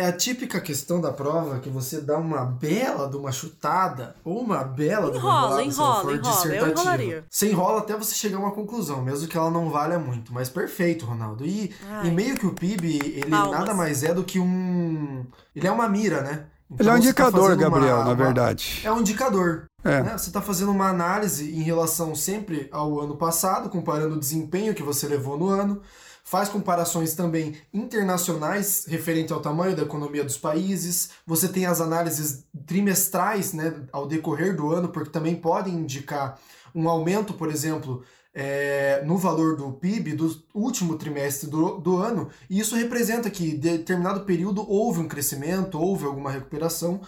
é 0.00 0.06
a 0.06 0.12
típica 0.12 0.60
questão 0.60 1.00
da 1.00 1.12
prova 1.12 1.60
que 1.60 1.68
você 1.68 2.00
dá 2.00 2.18
uma 2.18 2.44
bela 2.44 3.08
de 3.08 3.16
uma 3.16 3.30
chutada 3.30 4.16
ou 4.24 4.40
uma 4.40 4.64
bela 4.64 5.10
de 5.10 5.18
Enrola, 5.18 5.38
uma 5.40 5.48
se 5.50 5.54
ela 5.54 5.62
enrola, 5.64 6.02
for 6.02 6.14
enrola. 6.14 6.46
Eu 6.54 6.68
enrolaria. 6.72 7.24
Você 7.30 7.50
enrola 7.50 7.78
até 7.78 7.96
você 7.96 8.14
chegar 8.14 8.38
a 8.38 8.40
uma 8.40 8.50
conclusão, 8.50 9.00
mesmo 9.02 9.28
que 9.28 9.36
ela 9.36 9.50
não 9.50 9.70
valha 9.70 9.98
muito. 9.98 10.32
Mas 10.34 10.48
perfeito, 10.48 11.06
Ronaldo. 11.06 11.46
E, 11.46 11.72
Ai. 11.88 12.08
e 12.08 12.10
meio 12.10 12.36
que 12.36 12.46
o 12.46 12.52
PIB, 12.52 12.96
ele 12.98 13.30
Palmas. 13.30 13.50
nada 13.58 13.74
mais 13.74 14.02
é 14.02 14.12
do 14.12 14.24
que 14.24 14.40
um... 14.40 15.24
Ele 15.54 15.66
é 15.66 15.70
uma 15.70 15.88
mira, 15.88 16.22
né? 16.22 16.46
Então, 16.70 16.84
Ele 16.84 16.88
é 16.90 16.92
um 16.92 16.96
você 16.96 17.12
tá 17.14 17.22
indicador, 17.28 17.50
uma- 17.52 17.56
Gabriel, 17.56 17.96
na 17.98 18.04
uma- 18.06 18.14
verdade. 18.14 18.80
É 18.84 18.92
um 18.92 19.00
indicador. 19.00 19.64
É. 19.84 20.02
né? 20.02 20.18
Você 20.18 20.28
está 20.28 20.42
fazendo 20.42 20.70
uma 20.72 20.88
análise 20.88 21.50
em 21.50 21.62
relação 21.62 22.14
sempre 22.14 22.68
ao 22.72 23.00
ano 23.00 23.16
passado, 23.16 23.70
comparando 23.70 24.16
o 24.16 24.20
desempenho 24.20 24.74
que 24.74 24.82
você 24.82 25.06
levou 25.06 25.38
no 25.38 25.48
ano. 25.48 25.80
Faz 26.28 26.50
comparações 26.50 27.14
também 27.14 27.56
internacionais 27.72 28.84
referente 28.86 29.32
ao 29.32 29.40
tamanho 29.40 29.74
da 29.74 29.84
economia 29.84 30.22
dos 30.22 30.36
países. 30.36 31.08
Você 31.26 31.48
tem 31.48 31.64
as 31.64 31.80
análises 31.80 32.44
trimestrais 32.66 33.54
né, 33.54 33.74
ao 33.90 34.06
decorrer 34.06 34.54
do 34.54 34.70
ano, 34.70 34.90
porque 34.90 35.08
também 35.08 35.34
podem 35.34 35.72
indicar 35.72 36.38
um 36.74 36.86
aumento, 36.86 37.32
por 37.32 37.48
exemplo, 37.48 38.04
é, 38.34 39.02
no 39.06 39.16
valor 39.16 39.56
do 39.56 39.72
PIB 39.72 40.12
do 40.12 40.44
último 40.52 40.98
trimestre 40.98 41.48
do, 41.48 41.78
do 41.78 41.96
ano, 41.96 42.28
e 42.50 42.60
isso 42.60 42.76
representa 42.76 43.30
que 43.30 43.52
em 43.52 43.56
determinado 43.56 44.26
período 44.26 44.70
houve 44.70 45.00
um 45.00 45.08
crescimento, 45.08 45.80
houve 45.80 46.04
alguma 46.04 46.30
recuperação, 46.30 47.00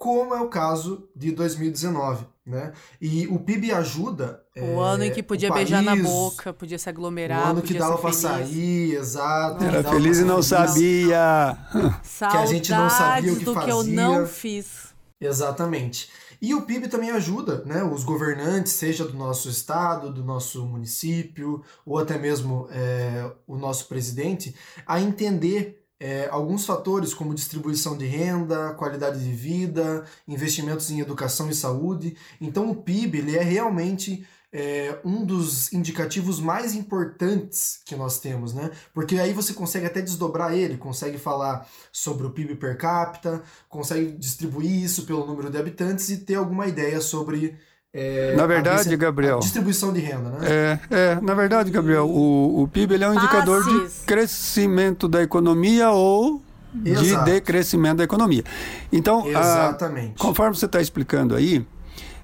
como 0.00 0.34
é 0.34 0.40
o 0.40 0.48
caso 0.48 1.06
de 1.14 1.30
2019. 1.30 2.26
Né? 2.46 2.72
E 3.00 3.28
o 3.28 3.38
PIB 3.38 3.70
ajuda. 3.70 4.42
O 4.56 4.82
é, 4.82 4.94
ano 4.94 5.04
em 5.04 5.12
que 5.12 5.22
podia 5.22 5.50
o 5.50 5.54
beijar 5.54 5.82
na 5.82 5.92
país, 5.92 6.02
boca, 6.02 6.52
podia 6.52 6.78
se 6.78 6.88
O 6.88 6.90
aglomerar, 6.90 7.50
ano 7.50 7.60
que 7.62 7.68
podia 7.68 7.80
dava 7.82 7.92
pra 7.98 8.10
feliz. 8.10 8.16
sair, 8.16 8.94
exato. 8.94 9.62
Era 9.62 9.84
feliz 9.84 10.18
e 10.18 10.24
não 10.24 10.42
sabia. 10.42 11.56
Saudades 12.02 12.18
Que 12.30 12.36
a 12.36 12.46
gente 12.46 12.70
não 12.72 12.90
sabia 12.90 13.32
o 13.32 13.36
que 13.36 13.44
do 13.44 13.52
que 13.52 13.70
eu 13.70 13.76
fazia. 13.76 13.94
não 13.94 14.26
fiz. 14.26 14.88
Exatamente. 15.20 16.10
E 16.42 16.54
o 16.54 16.62
PIB 16.62 16.88
também 16.88 17.10
ajuda, 17.10 17.62
né? 17.66 17.84
Os 17.84 18.02
governantes, 18.02 18.72
seja 18.72 19.04
do 19.04 19.12
nosso 19.12 19.48
estado, 19.50 20.10
do 20.10 20.24
nosso 20.24 20.64
município, 20.64 21.62
ou 21.84 21.98
até 21.98 22.18
mesmo 22.18 22.66
é, 22.70 23.30
o 23.46 23.56
nosso 23.56 23.86
presidente, 23.86 24.54
a 24.86 24.98
entender 25.00 25.79
é, 26.00 26.28
alguns 26.30 26.64
fatores 26.64 27.12
como 27.12 27.34
distribuição 27.34 27.96
de 27.96 28.06
renda, 28.06 28.72
qualidade 28.72 29.22
de 29.22 29.30
vida, 29.30 30.04
investimentos 30.26 30.90
em 30.90 30.98
educação 30.98 31.50
e 31.50 31.54
saúde. 31.54 32.16
Então 32.40 32.70
o 32.70 32.74
PIB 32.74 33.18
ele 33.18 33.36
é 33.36 33.42
realmente 33.42 34.26
é, 34.52 34.98
um 35.04 35.24
dos 35.24 35.72
indicativos 35.72 36.40
mais 36.40 36.74
importantes 36.74 37.80
que 37.84 37.94
nós 37.94 38.18
temos, 38.18 38.52
né? 38.52 38.70
Porque 38.92 39.16
aí 39.18 39.32
você 39.32 39.52
consegue 39.52 39.86
até 39.86 40.00
desdobrar 40.00 40.56
ele, 40.56 40.76
consegue 40.76 41.18
falar 41.18 41.68
sobre 41.92 42.26
o 42.26 42.30
PIB 42.30 42.56
per 42.56 42.76
capita, 42.76 43.42
consegue 43.68 44.10
distribuir 44.12 44.82
isso 44.82 45.04
pelo 45.04 45.26
número 45.26 45.50
de 45.50 45.58
habitantes 45.58 46.08
e 46.08 46.18
ter 46.18 46.34
alguma 46.34 46.66
ideia 46.66 47.00
sobre 47.00 47.56
é, 47.92 48.34
Na 48.36 48.44
a 48.44 48.46
verdade, 48.46 48.84
disse- 48.84 48.96
Gabriel, 48.96 49.36
a 49.38 49.40
distribuição 49.40 49.92
de 49.92 50.00
renda, 50.00 50.30
né? 50.30 50.38
É, 50.42 50.78
é, 50.90 51.20
na 51.20 51.34
verdade, 51.34 51.70
Gabriel, 51.70 52.08
o, 52.08 52.62
o 52.62 52.68
PIB 52.68 52.94
ele 52.94 53.04
é 53.04 53.08
um 53.08 53.14
indicador 53.14 53.64
de 53.64 53.80
Passes. 53.80 54.02
crescimento 54.06 55.08
da 55.08 55.22
economia 55.22 55.90
ou 55.90 56.40
de 56.72 56.90
Exato. 56.92 57.24
decrescimento 57.24 57.96
da 57.98 58.04
economia. 58.04 58.44
Então, 58.92 59.24
a- 59.24 59.28
Exatamente. 59.28 60.14
conforme 60.18 60.54
você 60.56 60.66
está 60.66 60.80
explicando 60.80 61.34
aí, 61.34 61.66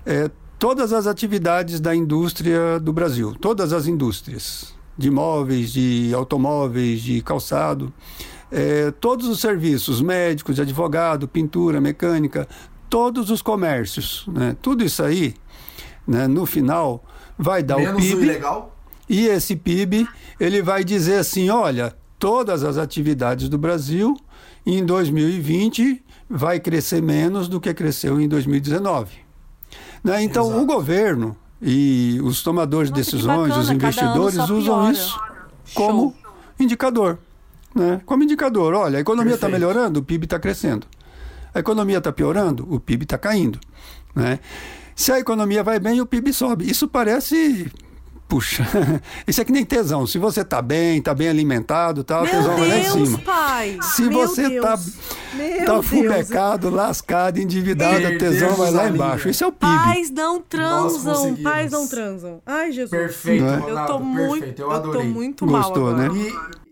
é, 0.04 0.30
todas 0.56 0.92
as 0.92 1.06
atividades 1.08 1.80
da 1.80 1.94
indústria 1.94 2.78
do 2.78 2.92
Brasil, 2.92 3.34
todas 3.34 3.72
as 3.72 3.88
indústrias, 3.88 4.72
de 4.96 5.10
móveis, 5.10 5.72
de 5.72 6.12
automóveis, 6.14 7.00
de 7.00 7.20
calçado, 7.22 7.92
é, 8.52 8.92
todos 8.92 9.26
os 9.26 9.40
serviços 9.40 10.00
médicos, 10.00 10.54
de 10.54 10.62
advogado, 10.62 11.26
pintura, 11.26 11.80
mecânica, 11.80 12.46
todos 12.88 13.30
os 13.30 13.42
comércios, 13.42 14.24
né, 14.28 14.56
tudo 14.62 14.84
isso 14.84 15.02
aí, 15.02 15.34
né, 16.06 16.26
no 16.26 16.46
final, 16.46 17.04
vai 17.38 17.62
dar 17.62 17.76
o 17.76 17.80
Menos 17.80 18.04
o 18.04 18.08
PIB. 18.08 18.22
ilegal. 18.22 18.76
E 19.08 19.26
esse 19.26 19.56
PIB, 19.56 20.08
ele 20.38 20.62
vai 20.62 20.84
dizer 20.84 21.18
assim, 21.18 21.48
olha, 21.48 21.94
todas 22.18 22.64
as 22.64 22.76
atividades 22.76 23.48
do 23.48 23.58
Brasil 23.58 24.16
em 24.64 24.84
2020 24.84 26.02
vai 26.28 26.58
crescer 26.58 27.00
menos 27.00 27.48
do 27.48 27.60
que 27.60 27.72
cresceu 27.72 28.20
em 28.20 28.28
2019. 28.28 29.14
Né? 30.02 30.22
Então, 30.22 30.46
Exato. 30.46 30.62
o 30.62 30.66
governo 30.66 31.36
e 31.62 32.20
os 32.22 32.42
tomadores 32.42 32.90
de 32.90 32.98
Nossa, 32.98 33.10
que 33.10 33.16
decisões, 33.16 33.48
bacana, 33.48 33.62
os 33.62 33.70
investidores 33.70 34.50
usam 34.50 34.90
isso 34.90 35.20
como 35.74 36.14
indicador. 36.58 37.18
Né? 37.74 38.00
Como 38.04 38.22
indicador, 38.22 38.74
olha, 38.74 38.98
a 38.98 39.00
economia 39.00 39.34
está 39.34 39.48
melhorando, 39.48 40.00
o 40.00 40.02
PIB 40.02 40.24
está 40.24 40.38
crescendo. 40.38 40.86
A 41.54 41.60
economia 41.60 41.98
está 41.98 42.12
piorando, 42.12 42.66
o 42.68 42.80
PIB 42.80 43.04
está 43.04 43.18
caindo. 43.18 43.58
Né? 44.14 44.38
Se 44.96 45.12
a 45.12 45.20
economia 45.20 45.62
vai 45.62 45.78
bem, 45.78 46.00
o 46.00 46.06
PIB 46.06 46.32
sobe. 46.32 46.68
Isso 46.68 46.88
parece. 46.88 47.70
Puxa, 48.28 48.66
isso 49.24 49.40
é 49.40 49.44
que 49.44 49.52
nem 49.52 49.64
tesão. 49.64 50.04
Se 50.04 50.18
você 50.18 50.40
está 50.40 50.60
bem, 50.60 50.98
está 50.98 51.14
bem 51.14 51.28
alimentado, 51.28 52.02
tal, 52.02 52.22
o 52.22 52.24
Meu 52.24 52.32
tesão 52.32 52.56
vai 52.56 52.68
lá 52.68 52.76
em 52.78 52.82
Deus, 52.82 53.08
cima. 53.08 53.18
pai! 53.20 53.78
Se 53.82 54.02
Meu 54.02 54.12
você 54.26 54.48
Deus. 54.48 54.64
tá, 54.66 54.78
Meu 55.36 55.64
tá 55.64 55.72
Deus. 55.74 55.86
fumecado, 55.86 56.68
lascado, 56.70 57.38
endividado, 57.38 57.98
o 57.98 58.00
Perdemos 58.00 58.18
tesão 58.40 58.56
vai 58.56 58.70
lá 58.72 58.88
embaixo. 58.88 59.28
Isso 59.28 59.44
é 59.44 59.46
o 59.46 59.52
PIB. 59.52 59.72
Pais 59.76 60.10
não 60.10 60.40
transam, 60.42 61.36
pais 61.36 61.70
não 61.70 61.86
transam. 61.86 62.42
Ai, 62.44 62.72
Jesus. 62.72 62.90
Perfeito, 62.90 63.44
é? 63.44 63.54
Eu 63.54 63.60
Ronaldo, 63.60 63.92
tô 63.92 63.98
muito, 64.00 64.32
perfeito. 64.40 64.62
Eu 64.62 64.66
eu 64.66 64.72
adorei. 64.72 65.02
tô 65.02 65.06
muito 65.06 65.46
Gostou, 65.46 65.82
mal 65.84 65.92
agora. 65.92 66.12
né? 66.12 66.20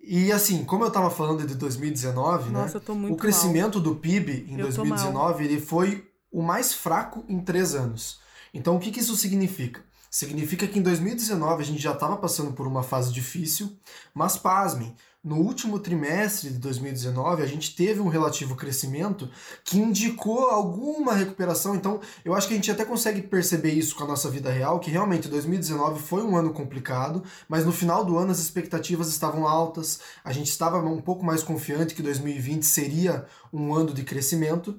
E, 0.03 0.25
e 0.25 0.33
assim, 0.33 0.65
como 0.65 0.83
eu 0.83 0.89
estava 0.89 1.09
falando 1.09 1.47
de 1.47 1.55
2019, 1.55 2.51
Nossa, 2.51 2.65
né? 2.67 2.71
eu 2.75 2.81
tô 2.81 2.95
muito 2.97 3.15
o 3.15 3.17
crescimento 3.17 3.79
do 3.79 3.95
PIB 3.95 4.47
em 4.49 4.59
Eu 4.59 4.67
tô 4.71 4.83
2019 4.83 5.45
ele 5.45 5.61
foi 5.61 6.05
o 6.35 6.43
mais 6.43 6.75
fraco 6.75 7.25
em 7.29 7.41
três 7.41 7.77
anos. 7.77 8.19
Então, 8.53 8.75
o 8.75 8.81
que, 8.81 8.91
que 8.91 8.99
isso 8.99 9.15
significa? 9.15 9.85
Significa 10.11 10.67
que 10.67 10.79
em 10.79 10.83
2019 10.83 11.63
a 11.63 11.67
gente 11.67 11.81
já 11.81 11.93
estava 11.93 12.17
passando 12.17 12.53
por 12.53 12.67
uma 12.67 12.83
fase 12.83 13.13
difícil, 13.13 13.79
mas 14.13 14.37
pasmem, 14.37 14.95
no 15.23 15.37
último 15.37 15.79
trimestre 15.79 16.51
de 16.51 16.59
2019, 16.59 17.43
a 17.43 17.47
gente 17.47 17.75
teve 17.75 18.01
um 18.01 18.09
relativo 18.09 18.55
crescimento 18.55 19.31
que 19.65 19.79
indicou 19.79 20.51
alguma 20.51 21.15
recuperação. 21.15 21.75
Então, 21.75 22.01
eu 22.25 22.35
acho 22.35 22.47
que 22.47 22.53
a 22.53 22.57
gente 22.57 22.71
até 22.71 22.85
consegue 22.85 23.23
perceber 23.23 23.73
isso 23.73 23.95
com 23.97 24.05
a 24.05 24.09
nossa 24.09 24.29
vida 24.29 24.51
real, 24.51 24.81
que 24.81 24.91
realmente 24.91 25.29
2019 25.29 26.03
foi 26.03 26.23
um 26.23 26.37
ano 26.37 26.53
complicado, 26.53 27.23
mas 27.49 27.65
no 27.65 27.73
final 27.73 28.05
do 28.05 28.19
ano 28.19 28.33
as 28.33 28.39
expectativas 28.39 29.09
estavam 29.09 29.49
altas, 29.49 30.01
a 30.23 30.33
gente 30.33 30.51
estava 30.51 30.79
um 30.79 31.01
pouco 31.01 31.25
mais 31.25 31.43
confiante 31.43 31.95
que 31.95 32.03
2020 32.03 32.65
seria 32.65 33.25
um 33.53 33.73
ano 33.73 33.95
de 33.95 34.03
crescimento 34.05 34.79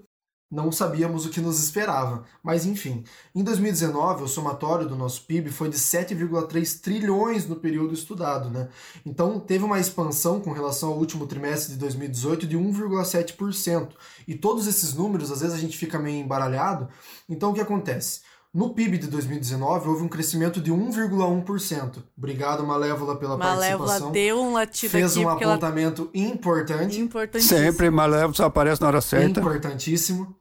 não 0.56 0.72
sabíamos 0.72 1.26
o 1.26 1.30
que 1.30 1.42
nos 1.42 1.62
esperava. 1.62 2.24
Mas 2.42 2.66
enfim, 2.66 3.04
em 3.36 3.44
2019 3.44 4.24
o 4.24 4.28
somatório 4.28 4.88
do 4.88 4.96
nosso 4.96 5.22
PIB 5.26 5.52
foi 5.52 5.70
de 5.70 5.78
7,3 5.78 6.80
trilhões 6.82 7.46
no 7.46 7.58
período 7.58 7.94
estudado, 7.94 8.50
né? 8.50 8.70
Então 9.06 9.40
teve 9.40 9.66
uma 9.66 9.80
expansão 9.80 10.40
com 10.40 10.54
relação 10.54 10.90
ao 10.90 10.98
último 10.98 11.28
trimestre 11.28 11.74
de 11.74 11.80
2018 11.80 12.48
de 12.48 12.58
1,7%. 12.58 13.90
E 14.28 14.34
todos 14.36 14.66
esses 14.66 14.94
números, 14.94 15.32
às 15.32 15.42
vezes 15.42 15.56
a 15.56 15.60
gente 15.60 15.78
fica 15.78 16.00
meio 16.00 16.24
embaralhado. 16.24 16.88
Então 17.30 17.52
o 17.52 17.54
que 17.54 17.62
acontece? 17.62 18.22
No 18.54 18.70
PIB 18.74 18.98
de 19.00 19.08
2019 19.08 19.90
houve 19.90 20.04
um 20.04 20.08
crescimento 20.08 20.62
de 20.62 20.72
1,1%. 20.72 22.04
Obrigado, 22.18 22.66
Malévola, 22.66 23.18
pela 23.18 23.36
Malévola 23.38 23.80
participação. 23.90 24.12
deu 24.14 24.40
um 24.42 24.54
latido 24.54 24.92
Fez 24.92 25.12
aqui 25.12 25.26
um 25.26 25.30
porque 25.30 25.44
ela 25.44 25.56
apontamento 25.56 26.10
importante. 26.14 26.98
importantíssimo. 26.98 27.60
Sempre 27.60 27.90
Malévola 27.90 28.34
só 28.34 28.46
aparece 28.46 28.80
na 28.80 28.88
hora 28.88 29.02
certa. 29.02 29.42
Importantíssimo. 29.42 30.34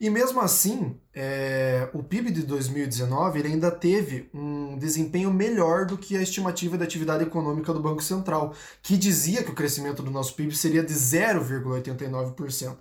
E 0.00 0.08
mesmo 0.08 0.40
assim, 0.40 0.98
é, 1.12 1.90
o 1.92 2.02
PIB 2.02 2.30
de 2.30 2.42
2019 2.44 3.38
ele 3.38 3.48
ainda 3.48 3.70
teve 3.70 4.30
um 4.32 4.78
desempenho 4.78 5.30
melhor 5.30 5.84
do 5.84 5.98
que 5.98 6.16
a 6.16 6.22
estimativa 6.22 6.78
da 6.78 6.86
atividade 6.86 7.22
econômica 7.22 7.70
do 7.74 7.82
Banco 7.82 8.02
Central, 8.02 8.54
que 8.82 8.96
dizia 8.96 9.42
que 9.44 9.50
o 9.50 9.54
crescimento 9.54 10.02
do 10.02 10.10
nosso 10.10 10.34
PIB 10.34 10.56
seria 10.56 10.82
de 10.82 10.94
0,89%. 10.94 12.78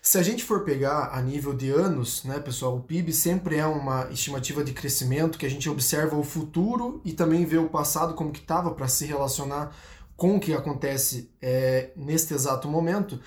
Se 0.00 0.16
a 0.16 0.22
gente 0.22 0.44
for 0.44 0.64
pegar 0.64 1.10
a 1.12 1.20
nível 1.20 1.52
de 1.52 1.68
anos, 1.68 2.24
né, 2.24 2.38
pessoal, 2.40 2.76
o 2.76 2.80
PIB 2.80 3.12
sempre 3.12 3.56
é 3.56 3.66
uma 3.66 4.08
estimativa 4.10 4.64
de 4.64 4.72
crescimento 4.72 5.36
que 5.36 5.44
a 5.44 5.50
gente 5.50 5.68
observa 5.68 6.16
o 6.16 6.24
futuro 6.24 7.02
e 7.04 7.12
também 7.12 7.44
vê 7.44 7.58
o 7.58 7.68
passado 7.68 8.14
como 8.14 8.32
que 8.32 8.40
estava 8.40 8.70
para 8.70 8.88
se 8.88 9.04
relacionar 9.04 9.76
com 10.16 10.36
o 10.36 10.40
que 10.40 10.54
acontece 10.54 11.30
é, 11.42 11.90
neste 11.94 12.32
exato 12.32 12.66
momento 12.66 13.20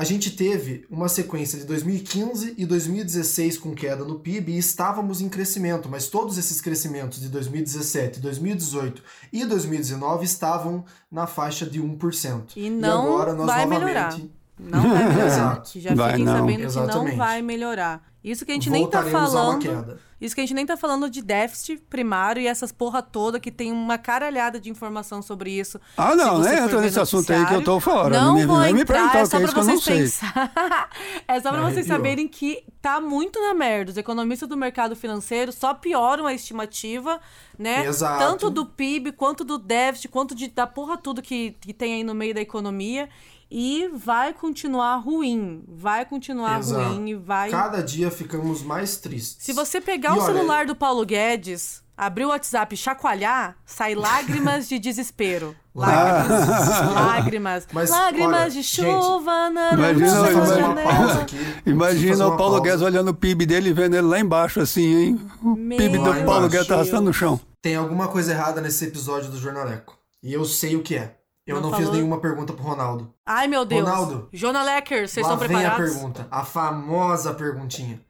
a 0.00 0.04
gente 0.04 0.30
teve 0.30 0.86
uma 0.88 1.10
sequência 1.10 1.58
de 1.58 1.66
2015 1.66 2.54
e 2.56 2.64
2016 2.64 3.58
com 3.58 3.74
queda 3.74 4.02
no 4.02 4.18
PIB 4.18 4.52
e 4.52 4.56
estávamos 4.56 5.20
em 5.20 5.28
crescimento, 5.28 5.90
mas 5.90 6.08
todos 6.08 6.38
esses 6.38 6.58
crescimentos 6.58 7.20
de 7.20 7.28
2017, 7.28 8.18
2018 8.18 9.02
e 9.30 9.44
2019 9.44 10.24
estavam 10.24 10.86
na 11.12 11.26
faixa 11.26 11.66
de 11.66 11.82
1%. 11.82 12.52
E 12.56 12.70
não 12.70 13.08
agora 13.08 13.34
nós 13.34 13.46
vai 13.46 13.66
novamente 13.66 13.84
melhorar. 13.84 14.18
Não 14.58 14.90
vai 14.90 15.04
melhorar. 15.04 15.26
Exato. 15.28 15.80
Já 15.80 15.94
Vai 15.94 16.10
fiquem 16.12 16.24
não. 16.24 16.32
sabendo 16.32 16.56
que 16.56 16.62
não 16.62 16.68
Exatamente. 16.70 17.16
vai 17.16 17.42
melhorar. 17.42 18.09
Isso 18.22 18.44
que 18.44 18.52
a 18.52 18.54
gente 18.54 18.68
nem 18.68 18.86
tá 18.88 19.02
falando. 19.02 19.98
Isso 20.20 20.34
que 20.34 20.42
a 20.42 20.44
gente 20.44 20.52
nem 20.52 20.66
tá 20.66 20.76
falando 20.76 21.08
de 21.08 21.22
déficit 21.22 21.78
primário 21.88 22.42
e 22.42 22.46
essas 22.46 22.70
porra 22.70 23.00
toda 23.00 23.40
que 23.40 23.50
tem 23.50 23.72
uma 23.72 23.96
caralhada 23.96 24.60
de 24.60 24.68
informação 24.68 25.22
sobre 25.22 25.50
isso. 25.50 25.80
Ah, 25.96 26.14
não, 26.14 26.40
né? 26.40 26.58
Entra 26.58 26.82
nesse 26.82 27.00
assunto 27.00 27.32
aí 27.32 27.46
que 27.46 27.54
eu 27.54 27.64
tô 27.64 27.80
fora. 27.80 28.20
Não 28.20 28.34
me, 28.34 28.44
vou 28.44 28.58
me 28.58 28.84
perguntar 28.84 29.20
é 29.20 29.22
o 29.22 29.26
só 29.26 29.38
que 29.38 29.44
é 29.44 29.46
isso 29.46 29.54
que 29.54 29.60
pra 29.60 29.62
eu 29.62 29.74
não 29.74 29.80
vocês 29.80 30.12
sei. 30.12 30.28
pensar. 30.28 30.90
é 31.26 31.40
só 31.40 31.50
pra 31.50 31.62
vocês 31.62 31.78
Arrepiou. 31.78 31.96
saberem 31.96 32.28
que 32.28 32.62
tá 32.82 33.00
muito 33.00 33.40
na 33.40 33.54
merda. 33.54 33.92
Os 33.92 33.96
economistas 33.96 34.46
do 34.46 34.58
mercado 34.58 34.94
financeiro 34.94 35.52
só 35.52 35.72
pioram 35.72 36.26
a 36.26 36.34
estimativa, 36.34 37.18
né? 37.58 37.86
Exato. 37.86 38.18
Tanto 38.18 38.50
do 38.50 38.66
PIB, 38.66 39.12
quanto 39.12 39.42
do 39.42 39.56
déficit, 39.56 40.08
quanto 40.08 40.34
de, 40.34 40.48
da 40.48 40.66
porra 40.66 40.98
tudo 40.98 41.22
que, 41.22 41.56
que 41.62 41.72
tem 41.72 41.94
aí 41.94 42.04
no 42.04 42.14
meio 42.14 42.34
da 42.34 42.42
economia. 42.42 43.08
E 43.50 43.88
vai 43.92 44.32
continuar 44.32 44.96
ruim. 44.98 45.64
Vai 45.66 46.04
continuar 46.04 46.60
Exato. 46.60 46.82
ruim 46.94 47.08
e 47.10 47.14
vai. 47.14 47.50
Cada 47.50 47.82
dia 47.82 48.10
ficamos 48.10 48.62
mais 48.62 48.96
tristes. 48.98 49.44
Se 49.44 49.52
você 49.52 49.80
pegar 49.80 50.14
E 50.14 50.18
o 50.18 50.22
olha, 50.22 50.32
celular 50.34 50.66
do 50.66 50.76
Paulo 50.76 51.04
Guedes, 51.04 51.82
abrir 51.96 52.26
o 52.26 52.28
WhatsApp 52.28 52.72
e 52.74 52.78
chacoalhar, 52.78 53.56
sai 53.66 53.94
lágrimas 53.96 54.68
de 54.68 54.78
desespero. 54.78 55.56
Lágrimas. 55.74 56.48
lágrimas. 56.94 57.68
Mas, 57.72 57.90
lágrimas 57.90 58.40
olha, 58.40 58.50
de 58.50 58.62
gente, 58.62 58.76
chuva 58.76 59.50
na 59.50 59.72
Imagina, 59.72 60.30
imagina- 60.30 60.82
pausa 60.82 61.20
aqui. 61.22 61.36
Preciso 61.36 61.62
Imagina 61.66 62.26
o 62.28 62.36
Paulo 62.36 62.54
pausa. 62.56 62.60
Guedes 62.60 62.82
olhando 62.82 63.08
o 63.08 63.14
PIB 63.14 63.46
dele 63.46 63.70
e 63.70 63.72
vendo 63.72 63.94
ele 63.94 64.06
lá 64.06 64.18
embaixo, 64.20 64.60
assim, 64.60 64.94
hein? 64.96 65.30
O 65.42 65.54
Meu 65.56 65.76
PIB 65.78 65.98
do 65.98 66.04
Paulo 66.04 66.20
embaixo. 66.20 66.48
Guedes 66.48 66.66
tá 66.68 66.74
arrastando 66.74 67.02
no 67.02 67.12
chão. 67.12 67.40
Tem 67.62 67.74
alguma 67.76 68.08
coisa 68.08 68.32
errada 68.32 68.60
nesse 68.60 68.84
episódio 68.84 69.30
do 69.30 69.38
Jornaleco. 69.38 69.98
E 70.22 70.32
eu 70.32 70.44
sei 70.44 70.76
o 70.76 70.82
que 70.82 70.94
é. 70.96 71.16
Eu 71.46 71.60
Não 71.60 71.70
não, 71.70 71.78
fiz 71.78 71.90
nenhuma 71.90 72.20
pergunta 72.20 72.52
pro 72.52 72.62
Ronaldo. 72.62 73.12
Ai, 73.26 73.48
meu 73.48 73.64
Deus. 73.64 73.82
Ronaldo. 73.82 74.28
Jona 74.32 74.62
Lecker, 74.62 75.08
vocês 75.08 75.26
Lá 75.26 75.34
estão 75.34 75.48
vem 75.48 75.56
a 75.56 75.60
preparados? 75.70 75.92
pergunta, 75.94 76.28
a 76.30 76.44
famosa 76.44 77.34
perguntinha. 77.34 78.00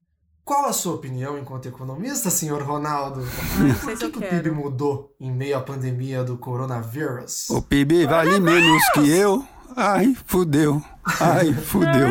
Qual 0.44 0.66
a 0.66 0.72
sua 0.72 0.94
opinião 0.94 1.38
enquanto 1.38 1.68
economista, 1.68 2.28
senhor 2.28 2.60
Ronaldo? 2.62 3.20
Não 3.20 3.74
Por 3.74 3.84
sei 3.84 3.96
se 3.96 4.04
que, 4.10 4.18
que 4.18 4.26
o. 4.26 4.28
PIB 4.28 4.50
mudou 4.50 5.14
em 5.20 5.30
meio 5.30 5.56
à 5.56 5.60
pandemia 5.60 6.24
do 6.24 6.36
coronavírus? 6.36 7.48
O 7.50 7.62
PIB 7.62 8.04
vale 8.06 8.40
menos 8.40 8.82
que 8.90 9.08
eu. 9.08 9.44
Ai, 9.76 10.14
fudeu. 10.26 10.82
Ai, 11.20 11.52
fudeu. 11.54 12.08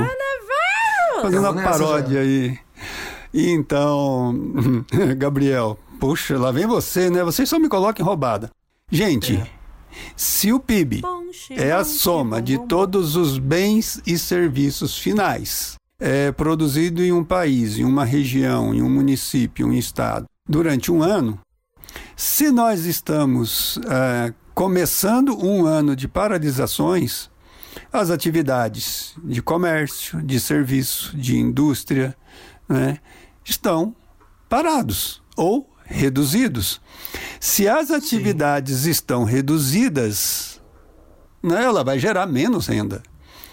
Fazendo 1.22 1.40
uma 1.42 1.52
nessa, 1.52 1.70
paródia 1.70 2.22
aí. 2.22 2.58
Então, 3.34 4.34
Gabriel, 5.18 5.78
puxa, 6.00 6.38
lá 6.40 6.52
vem 6.52 6.66
você, 6.66 7.10
né? 7.10 7.24
Vocês 7.24 7.50
só 7.50 7.60
me 7.60 7.68
colocam 7.68 8.04
em 8.04 8.08
roubada. 8.08 8.50
Gente, 8.90 9.36
É. 9.36 9.59
se 10.16 10.52
o 10.52 10.60
PIB 10.60 11.02
é 11.52 11.72
a 11.72 11.84
soma 11.84 12.42
de 12.42 12.58
todos 12.68 13.16
os 13.16 13.38
bens 13.38 14.02
e 14.06 14.18
serviços 14.18 14.98
finais 14.98 15.80
é, 16.00 16.32
produzido 16.32 17.04
em 17.04 17.12
um 17.12 17.24
país, 17.24 17.78
em 17.78 17.84
uma 17.84 18.06
região, 18.06 18.74
em 18.74 18.82
um 18.82 18.90
município, 18.90 19.68
em 19.68 19.72
um 19.72 19.74
estado, 19.74 20.26
durante 20.48 20.92
um 20.92 21.04
ano, 21.04 21.40
se 22.16 22.52
nós 22.52 22.86
estamos 22.86 23.80
é, 23.88 24.34
começando 24.54 25.38
um 25.38 25.66
ano 25.66 25.96
de 25.96 26.08
paralisações, 26.08 27.30
as 27.92 28.10
atividades 28.10 29.14
de 29.24 29.42
comércio, 29.42 30.22
de 30.22 30.40
serviço, 30.40 31.16
de 31.16 31.38
indústria, 31.38 32.16
né, 32.68 32.98
estão 33.44 33.96
parados 34.48 35.22
ou 35.36 35.70
reduzidos. 35.90 36.80
Se 37.40 37.68
as 37.68 37.92
atividades 37.92 38.86
estão 38.86 39.24
reduzidas, 39.24 40.62
né, 41.42 41.64
ela 41.64 41.84
vai 41.84 42.00
gerar 42.00 42.28
menos 42.28 42.68
renda. 42.68 43.02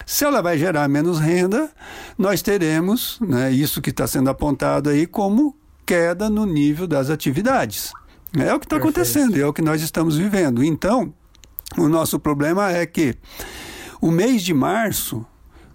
Se 0.04 0.24
ela 0.24 0.40
vai 0.40 0.56
gerar 0.56 0.86
menos 0.88 1.18
renda, 1.18 1.68
nós 2.16 2.42
teremos 2.42 3.18
né, 3.20 3.50
isso 3.50 3.80
que 3.80 3.90
está 3.90 4.06
sendo 4.06 4.30
apontado 4.30 4.90
aí 4.90 5.06
como 5.06 5.56
queda 5.84 6.30
no 6.30 6.46
nível 6.46 6.86
das 6.86 7.10
atividades. 7.10 7.92
É 8.38 8.52
o 8.54 8.60
que 8.60 8.66
está 8.66 8.76
acontecendo, 8.76 9.36
é 9.36 9.46
o 9.46 9.52
que 9.52 9.62
nós 9.62 9.82
estamos 9.82 10.16
vivendo. 10.16 10.62
Então, 10.62 11.12
o 11.76 11.88
nosso 11.88 12.20
problema 12.20 12.70
é 12.70 12.84
que 12.86 13.16
o 14.00 14.10
mês 14.10 14.42
de 14.42 14.52
março 14.52 15.24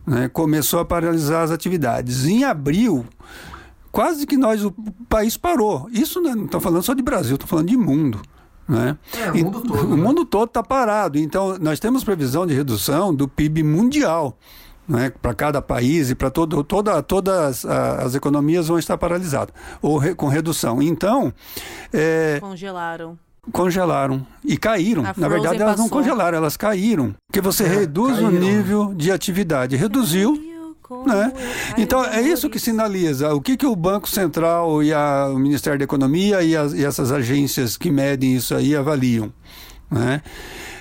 né, 0.06 0.30
começou 0.30 0.80
a 0.80 0.86
paralisar 0.86 1.44
as 1.44 1.52
atividades. 1.52 2.26
Em 2.26 2.44
abril, 2.44 3.06
quase 3.92 4.26
que 4.26 4.38
nós, 4.38 4.64
o 4.64 4.72
país 5.10 5.38
parou. 5.38 5.88
Isso 5.92 6.22
não 6.22 6.46
estou 6.46 6.60
falando 6.62 6.84
só 6.84 6.94
de 6.94 7.02
Brasil, 7.04 7.36
estou 7.36 7.48
falando 7.48 7.68
de 7.68 7.78
mundo. 7.78 8.22
Né? 8.68 8.98
É, 9.18 9.32
o 9.32 9.36
E- 9.38 9.44
mundo 9.44 9.62
todo, 9.62 9.84
O 9.94 9.98
né? 9.98 10.04
mundo 10.04 10.26
todo 10.26 10.48
está 10.48 10.64
parado. 10.64 11.18
Então, 11.20 11.58
nós 11.60 11.80
temos 11.80 12.04
previsão 12.04 12.48
de 12.48 12.54
redução 12.54 13.14
do 13.14 13.28
PIB 13.28 13.64
mundial. 13.64 14.38
Né, 14.88 15.10
para 15.22 15.34
cada 15.34 15.62
país 15.62 16.10
e 16.10 16.16
para 16.16 16.30
todo, 16.30 16.62
toda, 16.66 17.02
todas 17.02 17.64
a- 17.64 18.02
as 18.04 18.14
economias 18.14 18.68
vão 18.68 18.78
estar 18.78 18.98
paralisadas 18.98 19.54
ou 19.82 19.98
re- 19.98 20.16
com 20.16 20.28
redução. 20.28 20.82
Então, 20.82 21.32
é, 21.94 22.40
Congelaram. 22.42 23.18
congelaram 23.54 24.26
e 24.44 24.58
caíram. 24.58 25.04
Na 25.16 25.28
verdade, 25.30 25.62
elas 25.62 25.78
não 25.78 25.88
passou. 25.88 25.90
congelaram, 26.00 26.38
elas 26.38 26.58
caíram. 26.58 27.16
Porque 27.28 27.40
você 27.40 27.64
É, 27.64 27.68
reduz 27.68 28.18
o 28.20 28.24
caíram. 28.24 28.32
nível 28.42 28.94
de 28.94 29.12
atividade. 29.12 29.76
Reduziu, 29.78 30.34
né? 31.06 31.34
Então, 31.78 32.04
é 32.06 32.22
isso 32.22 32.50
que 32.50 32.60
sinaliza. 32.60 33.34
O 33.34 33.42
que, 33.42 33.56
que 33.58 33.66
o 33.66 33.76
Banco 33.76 34.10
Central 34.10 34.82
e 34.84 34.94
a- 34.94 35.30
o 35.34 35.38
Ministério 35.40 35.80
da 35.80 35.84
Economia 35.86 36.42
e, 36.44 36.56
as- 36.56 36.74
e 36.74 36.84
essas 36.86 37.12
agências 37.12 37.78
que 37.78 37.90
medem 37.92 38.36
isso 38.36 38.54
aí 38.56 38.76
avaliam? 38.76 39.32
Né? 39.90 40.22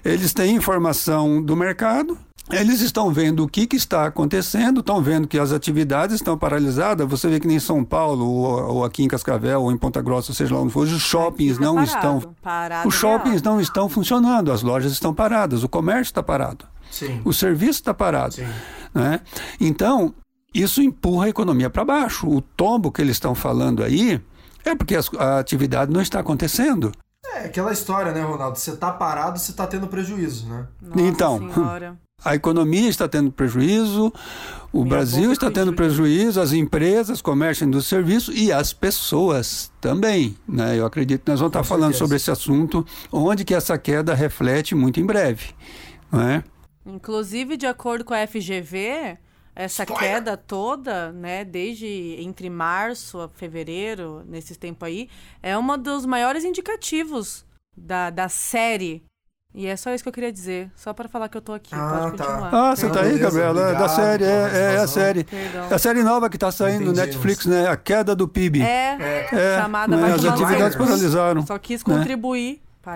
Eles 0.04 0.32
têm 0.32 0.54
informação 0.54 1.42
do 1.42 1.56
mercado, 1.56 2.16
eles 2.52 2.80
estão 2.80 3.10
vendo 3.12 3.44
o 3.44 3.48
que, 3.48 3.66
que 3.66 3.76
está 3.76 4.06
acontecendo, 4.06 4.80
estão 4.80 5.00
vendo 5.02 5.28
que 5.28 5.38
as 5.38 5.52
atividades 5.52 6.16
estão 6.16 6.36
paralisadas. 6.38 7.08
Você 7.08 7.28
vê 7.28 7.38
que 7.38 7.46
nem 7.46 7.56
em 7.58 7.60
São 7.60 7.84
Paulo, 7.84 8.26
ou, 8.26 8.74
ou 8.76 8.84
aqui 8.84 9.02
em 9.04 9.08
Cascavel, 9.08 9.62
ou 9.62 9.70
em 9.72 9.76
Ponta 9.76 10.00
Grossa, 10.02 10.32
seja 10.32 10.54
lá 10.54 10.60
onde 10.60 10.72
for, 10.72 10.86
os 10.86 11.00
shoppings 11.00 11.58
não 11.58 11.74
parado, 11.76 11.90
estão. 11.94 12.34
parado 12.42 12.88
Os 12.88 12.94
shoppings 12.94 13.40
real. 13.42 13.54
não 13.54 13.60
estão 13.60 13.88
funcionando, 13.88 14.50
as 14.50 14.62
lojas 14.62 14.90
estão 14.92 15.12
paradas, 15.14 15.62
o 15.62 15.68
comércio 15.68 16.10
está 16.10 16.22
parado. 16.22 16.64
Sim. 16.90 17.20
O 17.24 17.32
serviço 17.32 17.80
está 17.80 17.94
parado. 17.94 18.34
Sim. 18.34 18.46
Né? 18.94 19.20
Então, 19.60 20.14
isso 20.54 20.82
empurra 20.82 21.26
a 21.26 21.28
economia 21.28 21.70
para 21.70 21.84
baixo. 21.84 22.28
O 22.28 22.40
tombo 22.40 22.90
que 22.90 23.00
eles 23.00 23.16
estão 23.16 23.34
falando 23.34 23.82
aí 23.82 24.20
é 24.64 24.74
porque 24.74 24.96
a 25.18 25.38
atividade 25.38 25.92
não 25.92 26.02
está 26.02 26.20
acontecendo. 26.20 26.92
É 27.34 27.44
aquela 27.46 27.72
história, 27.72 28.12
né, 28.12 28.22
Ronaldo? 28.22 28.58
Você 28.58 28.76
tá 28.76 28.90
parado, 28.90 29.38
você 29.38 29.52
tá 29.52 29.66
tendo 29.66 29.86
prejuízo, 29.86 30.48
né? 30.48 30.66
Nossa 30.82 31.02
Então, 31.02 31.38
senhora. 31.38 31.96
A 32.22 32.34
economia 32.34 32.88
está 32.88 33.08
tendo 33.08 33.32
prejuízo, 33.32 34.12
o 34.70 34.82
Minha 34.82 34.90
Brasil 34.90 35.32
está 35.32 35.50
tendo 35.50 35.72
prejuízo, 35.72 36.38
as 36.38 36.52
empresas, 36.52 37.22
comércio, 37.22 37.66
indústria 37.66 37.96
e 37.96 38.02
serviço 38.02 38.32
e 38.32 38.52
as 38.52 38.74
pessoas 38.74 39.72
também. 39.80 40.36
Né? 40.46 40.78
Eu 40.78 40.84
acredito 40.84 41.24
que 41.24 41.30
nós 41.30 41.40
vamos 41.40 41.50
estar 41.50 41.64
falando 41.64 41.92
certeza. 41.92 41.98
sobre 41.98 42.16
esse 42.16 42.30
assunto, 42.30 42.86
onde 43.10 43.42
que 43.42 43.54
essa 43.54 43.78
queda 43.78 44.14
reflete 44.14 44.74
muito 44.74 45.00
em 45.00 45.06
breve. 45.06 45.54
Não 46.12 46.20
é? 46.20 46.44
Inclusive, 46.84 47.56
de 47.56 47.66
acordo 47.66 48.04
com 48.04 48.14
a 48.14 48.26
FGV, 48.26 49.18
essa 49.54 49.84
queda 49.84 50.36
toda, 50.36 51.12
né, 51.12 51.44
desde 51.44 52.16
entre 52.18 52.48
março 52.48 53.20
a 53.20 53.28
fevereiro, 53.28 54.24
nesses 54.26 54.56
tempos 54.56 54.86
aí, 54.86 55.08
é 55.42 55.56
um 55.58 55.78
dos 55.78 56.06
maiores 56.06 56.44
indicativos 56.44 57.44
da, 57.76 58.10
da 58.10 58.28
série. 58.28 59.04
E 59.52 59.66
é 59.66 59.76
só 59.76 59.92
isso 59.92 60.04
que 60.04 60.08
eu 60.08 60.12
queria 60.12 60.32
dizer. 60.32 60.70
Só 60.76 60.92
para 60.94 61.08
falar 61.08 61.28
que 61.28 61.36
eu 61.36 61.42
tô 61.42 61.52
aqui. 61.52 61.74
Ah, 61.74 62.02
Pode 62.02 62.16
tá. 62.16 62.24
continuar. 62.24 62.54
Ah, 62.54 62.76
você 62.76 62.88
tá 62.88 63.00
aí, 63.00 63.18
Gabriela? 63.18 63.70
É 63.70 63.74
da 63.74 63.88
série, 63.88 64.24
pela 64.24 64.56
é, 64.56 64.74
é 64.74 64.78
a 64.78 64.86
série. 64.86 65.24
Perdão. 65.24 65.66
É 65.68 65.74
a 65.74 65.78
série 65.78 66.02
nova 66.04 66.30
que 66.30 66.36
está 66.36 66.52
saindo 66.52 66.84
no. 66.86 66.92
Netflix, 66.92 67.46
né? 67.46 67.66
A 67.66 67.76
queda 67.76 68.14
do 68.14 68.28
PIB. 68.28 68.62
É, 68.62 69.26
É, 69.32 69.60
chamada 69.60 69.96
né, 69.96 70.02
Vai 70.02 70.12
as 70.12 70.24
atividades 70.24 70.76
paralisaram. 70.76 71.44
Só 71.44 71.58
quis 71.58 71.84
né? 71.84 71.94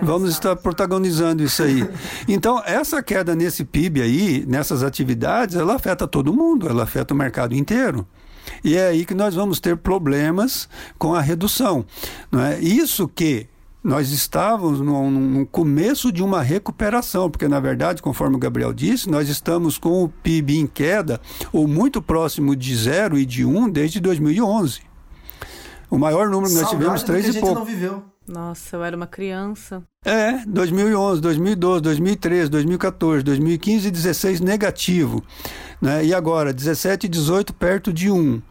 Vamos 0.03 0.31
estar 0.31 0.55
protagonizando 0.55 1.43
isso 1.43 1.63
aí. 1.63 1.87
Então, 2.27 2.61
essa 2.65 3.01
queda 3.03 3.35
nesse 3.35 3.63
PIB 3.63 4.01
aí, 4.01 4.45
nessas 4.47 4.83
atividades, 4.83 5.55
ela 5.55 5.75
afeta 5.75 6.07
todo 6.07 6.33
mundo, 6.33 6.67
ela 6.67 6.83
afeta 6.83 7.13
o 7.13 7.17
mercado 7.17 7.53
inteiro. 7.55 8.05
E 8.63 8.75
é 8.75 8.87
aí 8.87 9.05
que 9.05 9.13
nós 9.13 9.35
vamos 9.35 9.59
ter 9.59 9.77
problemas 9.77 10.67
com 10.97 11.13
a 11.13 11.21
redução. 11.21 11.85
Não 12.31 12.41
é? 12.41 12.59
Isso 12.59 13.07
que 13.07 13.47
nós 13.83 14.09
estávamos 14.09 14.79
no, 14.81 15.11
no 15.11 15.45
começo 15.45 16.11
de 16.11 16.23
uma 16.23 16.41
recuperação, 16.41 17.29
porque, 17.29 17.47
na 17.47 17.59
verdade, 17.59 18.01
conforme 18.01 18.35
o 18.35 18.39
Gabriel 18.39 18.73
disse, 18.73 19.07
nós 19.09 19.29
estamos 19.29 19.77
com 19.77 20.03
o 20.03 20.09
PIB 20.09 20.57
em 20.57 20.65
queda, 20.65 21.21
ou 21.53 21.67
muito 21.67 22.01
próximo 22.01 22.55
de 22.55 22.75
zero 22.75 23.17
e 23.17 23.25
de 23.25 23.45
um, 23.45 23.69
desde 23.69 23.99
2011. 23.99 24.81
O 25.89 25.99
maior 25.99 26.27
número 26.29 26.51
que 26.51 26.59
nós 26.59 26.69
Saudade 26.69 26.77
tivemos, 26.83 27.03
três 27.03 27.21
que 27.25 27.27
a 27.27 27.29
e 27.29 27.33
gente 27.33 27.41
pouco. 27.41 27.59
não 27.59 27.65
viveu. 27.65 28.03
Nossa, 28.27 28.75
eu 28.75 28.83
era 28.83 28.95
uma 28.95 29.05
criança. 29.05 29.83
É, 30.03 30.43
2011, 30.45 31.21
2012, 31.21 31.81
2013, 31.83 32.49
2014, 32.49 33.23
2015 33.23 33.87
e 33.87 33.91
16 33.91 34.41
negativo. 34.41 35.23
Né? 35.79 36.05
E 36.05 36.13
agora, 36.13 36.51
17 36.51 37.05
e 37.05 37.09
18 37.09 37.53
perto 37.53 37.93
de 37.93 38.09
1. 38.09 38.41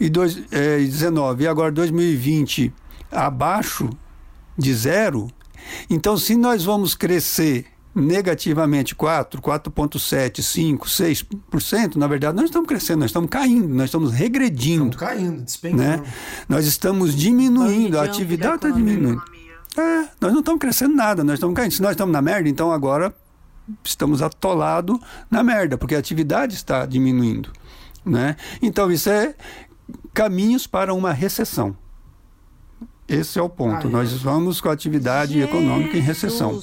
E 0.00 0.08
dois, 0.08 0.42
é, 0.50 0.80
e 0.80 0.86
19. 0.86 1.44
E 1.44 1.46
agora 1.46 1.70
2020 1.70 2.72
abaixo 3.10 3.88
de 4.58 4.74
zero. 4.74 5.28
Então, 5.88 6.16
se 6.16 6.36
nós 6.36 6.64
vamos 6.64 6.94
crescer 6.94 7.66
negativamente 7.94 8.94
4, 8.94 9.40
4,7, 9.40 10.42
5, 10.42 10.86
6%, 10.88 11.96
na 11.96 12.06
verdade, 12.06 12.36
nós 12.36 12.46
estamos 12.46 12.66
crescendo, 12.66 13.00
nós 13.00 13.10
estamos 13.10 13.30
caindo, 13.30 13.68
nós 13.68 13.84
estamos 13.84 14.12
regredindo 14.12 14.90
Estamos 14.90 14.96
caindo, 14.96 15.42
despencando. 15.42 15.82
né? 15.82 16.02
Nós 16.48 16.66
estamos 16.66 17.14
diminuindo, 17.14 17.98
a 17.98 18.04
atividade 18.04 18.62
da 18.62 18.68
está 18.68 18.70
diminuindo. 18.70 19.22
É, 19.76 20.08
nós 20.20 20.32
não 20.32 20.40
estamos 20.40 20.60
crescendo 20.60 20.94
nada, 20.94 21.22
nós 21.22 21.34
estamos 21.34 21.54
caindo. 21.54 21.72
Se 21.72 21.82
nós 21.82 21.92
estamos 21.92 22.12
na 22.12 22.22
merda, 22.22 22.48
então 22.48 22.72
agora 22.72 23.14
estamos 23.82 24.22
atolados 24.22 24.98
na 25.30 25.42
merda, 25.42 25.78
porque 25.78 25.94
a 25.94 25.98
atividade 25.98 26.54
está 26.54 26.84
diminuindo, 26.86 27.50
né? 28.04 28.36
Então 28.60 28.90
isso 28.90 29.08
é 29.08 29.34
caminhos 30.12 30.66
para 30.66 30.92
uma 30.92 31.12
recessão. 31.12 31.76
Esse 33.06 33.38
é 33.38 33.42
o 33.42 33.48
ponto. 33.48 33.86
Ai, 33.86 33.92
nós 33.92 34.12
vamos 34.14 34.60
com 34.60 34.68
a 34.68 34.72
atividade 34.72 35.40
econômica 35.40 35.96
em 35.96 36.00
recessão. 36.00 36.60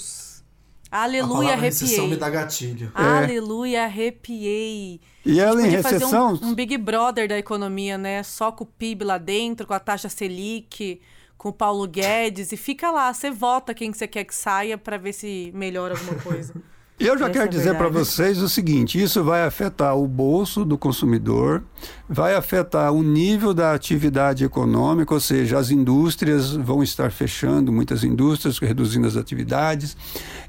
Jesus. 0.92 1.02
A 1.02 1.04
Aleluia, 1.04 1.30
palavra 1.30 1.56
recessão 1.56 2.08
me 2.08 2.14
arrepiei. 2.14 2.18
dá 2.20 2.30
gatilho. 2.30 2.92
Aleluia, 2.94 3.84
arrepiei. 3.86 5.00
E 5.26 5.40
ela 5.40 5.62
em 5.62 5.64
Podia 5.66 5.84
fazer 5.84 5.96
recessão, 5.96 6.34
um, 6.34 6.48
um 6.48 6.54
Big 6.54 6.78
Brother 6.78 7.28
da 7.30 7.38
economia, 7.38 7.98
né? 7.98 8.24
Só 8.24 8.52
com 8.52 8.64
o 8.64 8.68
PIB 8.68 9.06
lá 9.06 9.18
dentro, 9.18 9.66
com 9.66 9.74
a 9.74 9.80
taxa 9.80 10.10
Selic, 10.10 11.00
com 11.38 11.50
o 11.50 11.54
Paulo 11.54 11.88
Guedes. 11.88 12.52
E 12.52 12.58
fica 12.58 12.92
lá, 12.92 13.14
você 13.14 13.32
vota 13.32 13.74
quem 13.74 13.92
que 13.92 13.98
você 13.98 14.08
quer 14.08 14.26
que 14.26 14.36
saia 14.36 14.78
pra 14.78 14.98
ver 14.98 15.14
se 15.14 15.52
melhora 15.56 15.94
alguma 15.98 16.16
coisa. 16.22 16.54
Eu 17.04 17.18
já 17.18 17.26
Essa 17.26 17.34
quero 17.34 17.46
é 17.46 17.48
dizer 17.48 17.76
para 17.76 17.90
vocês 17.90 18.38
o 18.44 18.48
seguinte: 18.48 19.02
isso 19.02 19.24
vai 19.24 19.44
afetar 19.44 19.98
o 19.98 20.08
bolso 20.08 20.64
do 20.64 20.78
consumidor, 20.78 21.64
vai 22.08 22.36
afetar 22.36 22.94
o 22.94 23.02
nível 23.02 23.56
da 23.56 23.74
atividade 23.74 24.44
econômica, 24.44 25.12
ou 25.12 25.20
seja, 25.20 25.58
as 25.58 25.72
indústrias 25.72 26.52
vão 26.52 26.84
estar 26.84 27.12
fechando, 27.12 27.72
muitas 27.72 28.04
indústrias 28.04 28.60
reduzindo 28.60 29.08
as 29.08 29.18
atividades, 29.18 29.98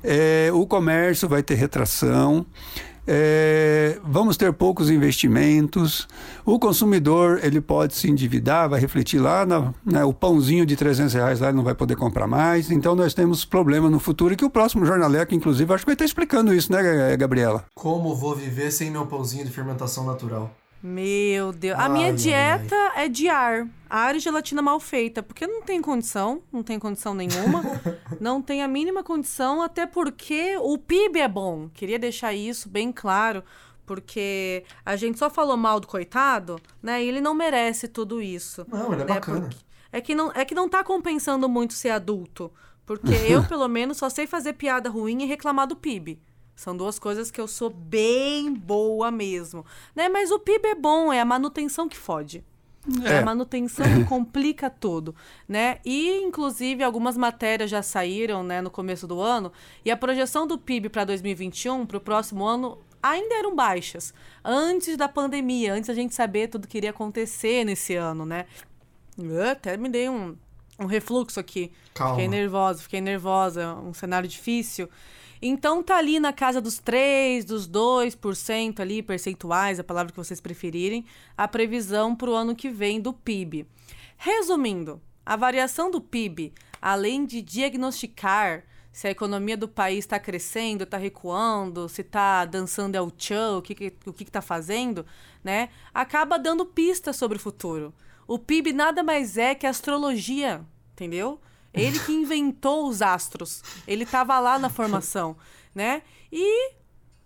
é, 0.04 0.50
o 0.52 0.66
comércio 0.66 1.26
vai 1.26 1.42
ter 1.42 1.54
retração. 1.54 2.44
É, 3.06 3.98
vamos 4.04 4.36
ter 4.36 4.52
poucos 4.52 4.90
investimentos. 4.90 6.06
O 6.44 6.58
consumidor 6.58 7.40
ele 7.42 7.60
pode 7.60 7.94
se 7.94 8.08
endividar, 8.08 8.68
vai 8.68 8.80
refletir 8.80 9.18
lá 9.18 9.44
na, 9.44 9.72
né, 9.84 10.04
o 10.04 10.12
pãozinho 10.12 10.64
de 10.64 10.76
300 10.76 11.14
reais 11.14 11.40
lá 11.40 11.48
ele 11.48 11.56
não 11.56 11.64
vai 11.64 11.74
poder 11.74 11.96
comprar 11.96 12.26
mais. 12.26 12.70
Então 12.70 12.94
nós 12.94 13.14
temos 13.14 13.44
problema 13.44 13.90
no 13.90 13.98
futuro 13.98 14.34
e 14.34 14.36
que 14.36 14.44
o 14.44 14.50
próximo 14.50 14.86
jornaleco, 14.86 15.34
inclusive, 15.34 15.72
acho 15.72 15.84
que 15.84 15.88
vai 15.88 15.94
estar 15.94 16.04
explicando 16.04 16.54
isso, 16.54 16.72
né, 16.72 17.16
Gabriela? 17.16 17.64
Como 17.74 18.14
vou 18.14 18.34
viver 18.34 18.70
sem 18.70 18.90
meu 18.90 19.06
pãozinho 19.06 19.44
de 19.44 19.50
fermentação 19.50 20.04
natural? 20.04 20.50
Meu 20.82 21.52
Deus. 21.52 21.78
A 21.78 21.82
Ai, 21.84 21.88
minha 21.88 22.06
ai, 22.08 22.12
dieta 22.14 22.74
é 22.96 23.08
de 23.08 23.28
ar. 23.28 23.68
Ar 23.88 24.16
e 24.16 24.18
gelatina 24.18 24.60
mal 24.60 24.80
feita. 24.80 25.22
Porque 25.22 25.46
não 25.46 25.62
tem 25.62 25.80
condição. 25.80 26.42
Não 26.52 26.62
tem 26.62 26.78
condição 26.78 27.14
nenhuma. 27.14 27.62
não 28.20 28.42
tem 28.42 28.62
a 28.62 28.68
mínima 28.68 29.02
condição. 29.04 29.62
Até 29.62 29.86
porque 29.86 30.56
o 30.60 30.76
PIB 30.76 31.20
é 31.20 31.28
bom. 31.28 31.68
Queria 31.72 31.98
deixar 31.98 32.32
isso 32.34 32.68
bem 32.68 32.90
claro. 32.90 33.44
Porque 33.86 34.64
a 34.84 34.96
gente 34.96 35.18
só 35.18 35.28
falou 35.28 35.56
mal 35.56 35.78
do 35.78 35.86
coitado, 35.86 36.58
né? 36.82 37.02
E 37.04 37.08
ele 37.08 37.20
não 37.20 37.34
merece 37.34 37.86
tudo 37.88 38.20
isso. 38.22 38.64
Não, 38.68 38.86
ele 38.92 39.02
é 39.02 39.04
né? 39.04 39.14
bacana. 39.14 39.40
Porque- 39.42 39.56
É 39.92 40.00
que, 40.00 40.14
não, 40.14 40.32
é 40.34 40.44
que 40.44 40.54
não 40.54 40.68
tá 40.68 40.82
compensando 40.82 41.48
muito 41.48 41.74
ser 41.74 41.90
adulto. 41.90 42.50
Porque 42.86 43.12
eu, 43.28 43.44
pelo 43.44 43.68
menos, 43.68 43.98
só 43.98 44.08
sei 44.08 44.26
fazer 44.26 44.54
piada 44.54 44.88
ruim 44.88 45.22
e 45.22 45.26
reclamar 45.26 45.66
do 45.66 45.76
PIB. 45.76 46.18
São 46.54 46.76
duas 46.76 46.98
coisas 46.98 47.30
que 47.30 47.40
eu 47.40 47.48
sou 47.48 47.70
bem 47.70 48.52
boa 48.52 49.10
mesmo. 49.10 49.64
Né? 49.94 50.08
Mas 50.08 50.30
o 50.30 50.38
PIB 50.38 50.68
é 50.68 50.74
bom, 50.74 51.12
é 51.12 51.20
a 51.20 51.24
manutenção 51.24 51.88
que 51.88 51.96
fode. 51.96 52.44
É, 53.04 53.14
É. 53.14 53.18
a 53.20 53.24
manutenção 53.24 53.86
que 53.86 54.04
complica 54.04 54.68
tudo, 54.68 55.14
né? 55.48 55.78
E, 55.84 56.16
inclusive, 56.24 56.82
algumas 56.82 57.16
matérias 57.16 57.70
já 57.70 57.80
saíram, 57.80 58.42
né, 58.42 58.60
no 58.60 58.72
começo 58.72 59.06
do 59.06 59.20
ano, 59.20 59.52
e 59.84 59.90
a 59.90 59.96
projeção 59.96 60.48
do 60.48 60.58
PIB 60.58 60.88
para 60.88 61.04
2021, 61.04 61.86
para 61.86 61.98
o 61.98 62.00
próximo 62.00 62.44
ano, 62.44 62.78
ainda 63.00 63.36
eram 63.36 63.54
baixas. 63.54 64.12
Antes 64.44 64.96
da 64.96 65.08
pandemia, 65.08 65.74
antes 65.74 65.86
da 65.86 65.94
gente 65.94 66.12
saber 66.12 66.48
tudo 66.48 66.66
que 66.66 66.76
iria 66.76 66.90
acontecer 66.90 67.64
nesse 67.64 67.94
ano, 67.94 68.26
né? 68.26 68.46
Eu 69.16 69.50
até 69.50 69.76
me 69.76 69.88
dei 69.88 70.08
um, 70.08 70.36
um 70.76 70.86
refluxo 70.86 71.38
aqui. 71.38 71.70
Calma. 71.94 72.14
Fiquei 72.14 72.28
nervosa, 72.28 72.82
fiquei 72.82 73.00
nervosa, 73.00 73.74
um 73.74 73.94
cenário 73.94 74.28
difícil. 74.28 74.88
Então 75.44 75.82
tá 75.82 75.96
ali 75.96 76.20
na 76.20 76.32
casa 76.32 76.60
dos 76.60 76.78
3, 76.78 77.44
dos 77.44 77.68
2% 77.68 78.78
ali, 78.78 79.02
percentuais, 79.02 79.80
a 79.80 79.84
palavra 79.84 80.12
que 80.12 80.16
vocês 80.16 80.40
preferirem, 80.40 81.04
a 81.36 81.48
previsão 81.48 82.14
para 82.14 82.30
o 82.30 82.34
ano 82.34 82.54
que 82.54 82.70
vem 82.70 83.00
do 83.00 83.12
PIB. 83.12 83.66
Resumindo, 84.16 85.02
a 85.26 85.34
variação 85.34 85.90
do 85.90 86.00
PIB, 86.00 86.52
além 86.80 87.26
de 87.26 87.42
diagnosticar 87.42 88.62
se 88.92 89.08
a 89.08 89.10
economia 89.10 89.56
do 89.56 89.66
país 89.66 90.00
está 90.00 90.20
crescendo, 90.20 90.84
está 90.84 90.98
recuando, 90.98 91.88
se 91.88 92.02
está 92.02 92.44
dançando 92.44 92.94
El 92.94 93.10
Chan, 93.16 93.56
o 93.56 93.62
que 93.62 93.74
que, 93.74 93.92
o 94.06 94.12
que 94.12 94.24
que 94.26 94.30
tá 94.30 94.42
fazendo, 94.42 95.04
né? 95.42 95.70
Acaba 95.92 96.38
dando 96.38 96.66
pistas 96.66 97.16
sobre 97.16 97.38
o 97.38 97.40
futuro. 97.40 97.92
O 98.28 98.38
PIB 98.38 98.72
nada 98.72 99.02
mais 99.02 99.36
é 99.36 99.54
que 99.54 99.66
astrologia, 99.66 100.64
entendeu? 100.92 101.40
Ele 101.72 101.98
que 101.98 102.12
inventou 102.12 102.88
os 102.88 103.00
astros. 103.00 103.62
Ele 103.86 104.04
estava 104.04 104.38
lá 104.38 104.58
na 104.58 104.68
formação, 104.68 105.36
né? 105.74 106.02
E 106.30 106.72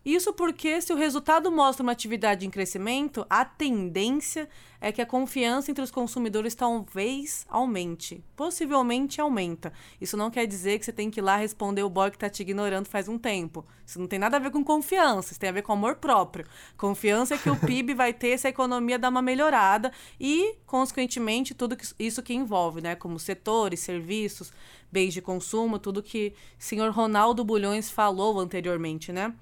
isso 0.04 0.32
porque 0.32 0.80
se 0.80 0.92
o 0.92 0.96
resultado 0.96 1.50
mostra 1.50 1.82
uma 1.82 1.90
atividade 1.90 2.46
em 2.46 2.50
crescimento, 2.50 3.26
a 3.28 3.44
tendência 3.44 4.48
é 4.86 4.92
que 4.92 5.02
a 5.02 5.06
confiança 5.06 5.70
entre 5.70 5.82
os 5.82 5.90
consumidores 5.90 6.54
talvez 6.54 7.44
aumente. 7.48 8.22
Possivelmente 8.36 9.20
aumenta. 9.20 9.72
Isso 10.00 10.16
não 10.16 10.30
quer 10.30 10.46
dizer 10.46 10.78
que 10.78 10.84
você 10.84 10.92
tem 10.92 11.10
que 11.10 11.20
ir 11.20 11.22
lá 11.22 11.36
responder 11.36 11.82
o 11.82 11.90
boy 11.90 12.10
que 12.10 12.18
tá 12.18 12.28
te 12.30 12.42
ignorando 12.42 12.86
faz 12.88 13.08
um 13.08 13.18
tempo. 13.18 13.64
Isso 13.84 13.98
não 13.98 14.06
tem 14.06 14.18
nada 14.18 14.36
a 14.36 14.40
ver 14.40 14.50
com 14.50 14.62
confiança, 14.64 15.32
isso 15.32 15.40
tem 15.40 15.48
a 15.48 15.52
ver 15.52 15.62
com 15.62 15.72
amor 15.72 15.96
próprio. 15.96 16.46
Confiança 16.76 17.34
é 17.34 17.38
que 17.38 17.50
o 17.50 17.56
PIB 17.84 17.94
vai 17.94 18.12
ter 18.12 18.38
se 18.38 18.46
a 18.46 18.50
economia 18.50 18.98
dar 18.98 19.08
uma 19.08 19.22
melhorada 19.22 19.92
e, 20.20 20.54
consequentemente, 20.66 21.54
tudo 21.54 21.76
que- 21.76 21.86
isso 21.98 22.22
que 22.22 22.32
envolve, 22.34 22.80
né? 22.80 22.94
Como 22.94 23.18
setores, 23.18 23.80
serviços, 23.80 24.52
bens 24.90 25.12
de 25.12 25.20
consumo, 25.20 25.78
tudo 25.78 26.02
que 26.02 26.32
o 26.58 26.62
senhor 26.62 26.90
Ronaldo 26.92 27.44
Bulhões 27.44 27.90
falou 27.90 28.38
anteriormente, 28.40 29.12
né? 29.12 29.34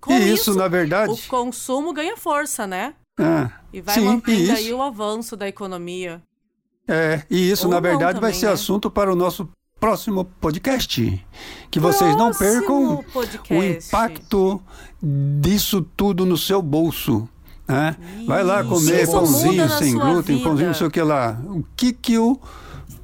Com 0.00 0.12
E 0.14 0.32
isso, 0.32 0.54
na 0.54 0.66
verdade- 0.66 1.12
o 1.12 1.28
consumo 1.28 1.92
ganha 1.92 2.16
força, 2.16 2.66
né? 2.66 2.94
Ah, 3.22 3.50
E 3.72 3.80
vai 3.80 3.94
sim, 3.94 4.04
mantendo 4.04 4.52
aí 4.52 4.66
isso, 4.68 4.76
o 4.76 4.82
avanço 4.82 5.36
da 5.36 5.46
economia. 5.46 6.22
é, 6.88 7.22
e 7.30 7.50
isso 7.50 7.66
Ou 7.66 7.72
na 7.72 7.80
verdade, 7.80 8.14
vai 8.20 8.30
também, 8.30 8.34
ser 8.40 8.46
né? 8.46 8.52
assunto 8.52 8.90
para 8.90 9.12
o 9.12 9.16
nosso 9.16 9.48
próximo 9.78 10.24
podcast. 10.24 11.26
Que 11.70 11.78
vocês 11.80 12.16
não 12.16 12.32
Próximo 12.32 12.38
percam 12.50 13.04
podcast. 13.12 13.54
o 13.54 13.62
impacto 13.62 14.62
disso 15.02 15.82
tudo 15.96 16.24
no 16.26 16.36
seu 16.36 16.60
bolso. 16.62 17.28
Né? 17.68 17.96
Vai 18.26 18.42
lá 18.42 18.64
comer 18.64 19.02
Isso 19.04 19.12
pãozinho 19.12 19.68
sem 19.68 19.94
glúten, 19.94 20.36
vida. 20.36 20.48
pãozinho 20.48 20.66
não 20.68 20.74
sei 20.74 20.86
o 20.86 20.90
que 20.90 21.00
lá. 21.02 21.40
O 21.46 21.64
que, 21.76 21.92
que 21.92 22.18
o 22.18 22.38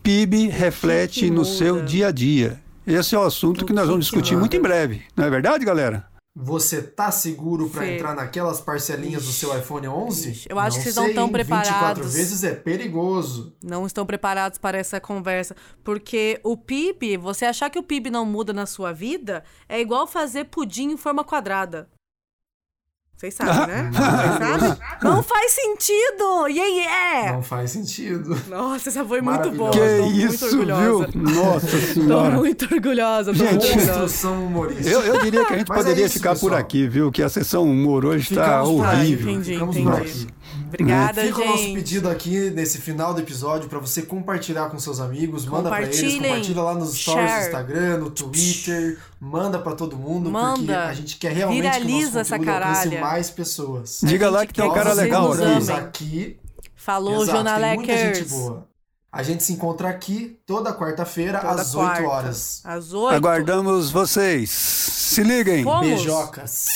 PIB 0.02 0.48
reflete 0.48 1.20
que 1.20 1.30
no 1.30 1.42
muda? 1.42 1.48
seu 1.50 1.84
dia 1.84 2.08
a 2.08 2.10
dia? 2.10 2.60
Esse 2.86 3.14
é 3.14 3.18
o 3.18 3.22
assunto 3.22 3.64
que 3.64 3.72
nós 3.72 3.86
vamos 3.86 4.06
discutir 4.06 4.36
muito 4.36 4.56
em 4.56 4.60
breve. 4.60 5.02
Não 5.16 5.24
é 5.24 5.30
verdade, 5.30 5.64
galera? 5.64 6.04
Você 6.38 6.82
tá 6.82 7.10
seguro 7.10 7.70
pra 7.70 7.80
Fê. 7.80 7.94
entrar 7.94 8.14
naquelas 8.14 8.60
parcelinhas 8.60 9.24
do 9.24 9.32
seu 9.32 9.58
iPhone 9.58 9.88
11? 9.88 10.44
Eu 10.50 10.58
acho 10.58 10.76
que 10.76 10.82
vocês 10.82 10.96
não 10.96 11.04
sei, 11.04 11.14
tão 11.14 11.26
hein? 11.28 11.32
24 11.32 11.48
preparados. 11.48 12.12
vezes 12.12 12.44
é 12.44 12.54
perigoso. 12.54 13.56
Não 13.64 13.86
estão 13.86 14.04
preparados 14.04 14.58
para 14.58 14.76
essa 14.76 15.00
conversa. 15.00 15.56
Porque 15.82 16.38
o 16.44 16.54
PIB, 16.54 17.16
você 17.16 17.46
achar 17.46 17.70
que 17.70 17.78
o 17.78 17.82
PIB 17.82 18.10
não 18.10 18.26
muda 18.26 18.52
na 18.52 18.66
sua 18.66 18.92
vida, 18.92 19.44
é 19.66 19.80
igual 19.80 20.06
fazer 20.06 20.44
pudim 20.44 20.90
em 20.90 20.96
forma 20.98 21.24
quadrada. 21.24 21.88
Vocês 23.16 23.32
sabem, 23.32 23.66
né? 23.74 23.90
Vocês 23.96 24.60
sabem? 24.60 24.78
Não 25.02 25.22
faz 25.22 25.52
sentido! 25.52 26.46
Yeah, 26.48 26.66
yeah! 26.66 27.32
Não 27.32 27.42
faz 27.42 27.70
sentido. 27.70 28.36
Nossa, 28.48 28.90
essa 28.90 29.04
foi 29.06 29.22
muito 29.22 29.50
boa. 29.52 29.70
Que 29.70 29.78
Tô 29.78 30.02
muito 30.04 30.34
isso, 30.34 30.44
orgulhosa. 30.44 31.06
viu? 31.06 31.22
Nossa 31.22 31.66
Tô 31.66 31.78
senhora. 31.94 32.36
muito 32.36 32.74
orgulhosa, 32.74 33.32
tô 33.32 33.38
Gente, 33.38 33.52
muito 33.52 33.80
orgulhosa. 33.80 34.28
Humorística. 34.30 34.90
Eu, 34.90 35.00
eu 35.00 35.22
diria 35.22 35.44
que 35.46 35.54
a 35.54 35.58
gente 35.58 35.68
Mas 35.68 35.78
é 35.78 35.82
poderia 35.82 36.04
isso, 36.06 36.14
ficar 36.14 36.30
por 36.34 36.40
pessoal. 36.40 36.60
aqui, 36.60 36.86
viu? 36.86 37.10
Que 37.10 37.22
a 37.22 37.28
sessão 37.30 37.64
humor 37.64 38.04
hoje 38.04 38.34
está 38.34 38.62
por 38.62 38.84
aqui, 38.84 38.96
horrível. 38.98 39.30
Entendi, 39.30 39.52
Ficamos 39.54 39.76
entendi. 39.76 40.26
Por 40.46 40.58
aqui. 40.60 40.64
Obrigada, 40.66 41.22
Fica 41.22 41.40
o 41.42 41.46
nosso 41.46 41.62
gente. 41.62 41.74
pedido 41.74 42.08
aqui 42.08 42.50
nesse 42.50 42.78
final 42.80 43.12
do 43.14 43.20
episódio 43.20 43.68
pra 43.68 43.78
você 43.78 44.02
compartilhar 44.02 44.68
com 44.70 44.78
seus 44.78 45.00
amigos, 45.00 45.46
manda 45.46 45.68
pra 45.68 45.82
eles, 45.82 46.14
compartilha 46.14 46.62
lá 46.62 46.74
nos 46.74 46.94
stories 46.96 47.28
Share. 47.30 47.40
do 47.40 47.46
Instagram, 47.46 47.98
no 47.98 48.10
Twitter, 48.10 48.98
manda 49.20 49.58
pra 49.58 49.74
todo 49.74 49.96
mundo, 49.96 50.30
porque 50.30 50.46
Manda. 50.62 50.86
a 50.86 50.94
gente 50.94 51.16
quer 51.16 51.32
realmente 51.32 51.62
que 51.62 51.68
o 51.68 51.72
Viraliza 51.72 52.06
nosso 52.06 52.18
essa 52.18 52.38
caralha. 52.38 53.00
mais 53.00 53.30
pessoas. 53.30 54.00
Diga 54.02 54.30
lá 54.30 54.40
gente 54.40 54.48
que 54.48 54.54
tem 54.54 54.64
um 54.64 54.72
cara 54.74 54.90
que 54.90 54.96
vocês 54.96 55.04
legal 55.04 55.32
aqui. 55.32 55.72
Aqui. 55.72 56.36
Falou, 56.74 57.22
Exato, 57.22 57.44
tem 57.44 57.74
muita 57.76 57.96
gente 58.14 58.24
boa. 58.28 58.68
A 59.12 59.22
gente 59.22 59.42
se 59.42 59.52
encontra 59.54 59.88
aqui 59.88 60.38
toda 60.46 60.74
quarta-feira, 60.74 61.38
às 61.38 61.74
8 61.74 61.86
quarta. 61.86 62.08
horas. 62.08 62.60
Às 62.64 62.92
oito. 62.92 63.14
Aguardamos 63.14 63.90
vocês. 63.90 64.50
Se 64.50 65.22
liguem. 65.22 65.64
Fomos. 65.64 65.86
Beijocas. 65.86 66.66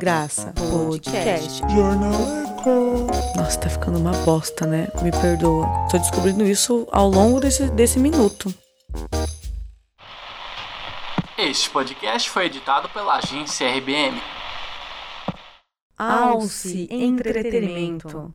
Graça 0.00 0.52
Podcast. 0.56 1.62
Jornaleco. 1.72 2.51
Nossa, 3.36 3.58
tá 3.58 3.68
ficando 3.68 3.98
uma 3.98 4.12
bosta, 4.24 4.66
né? 4.66 4.88
Me 5.02 5.10
perdoa. 5.10 5.66
Tô 5.90 5.98
descobrindo 5.98 6.44
isso 6.44 6.86
ao 6.92 7.08
longo 7.08 7.40
desse, 7.40 7.68
desse 7.70 7.98
minuto. 7.98 8.54
Este 11.36 11.68
podcast 11.70 12.30
foi 12.30 12.46
editado 12.46 12.88
pela 12.90 13.16
agência 13.16 13.68
RBM. 13.68 14.20
Alce 15.98 16.86
Entretenimento. 16.90 18.32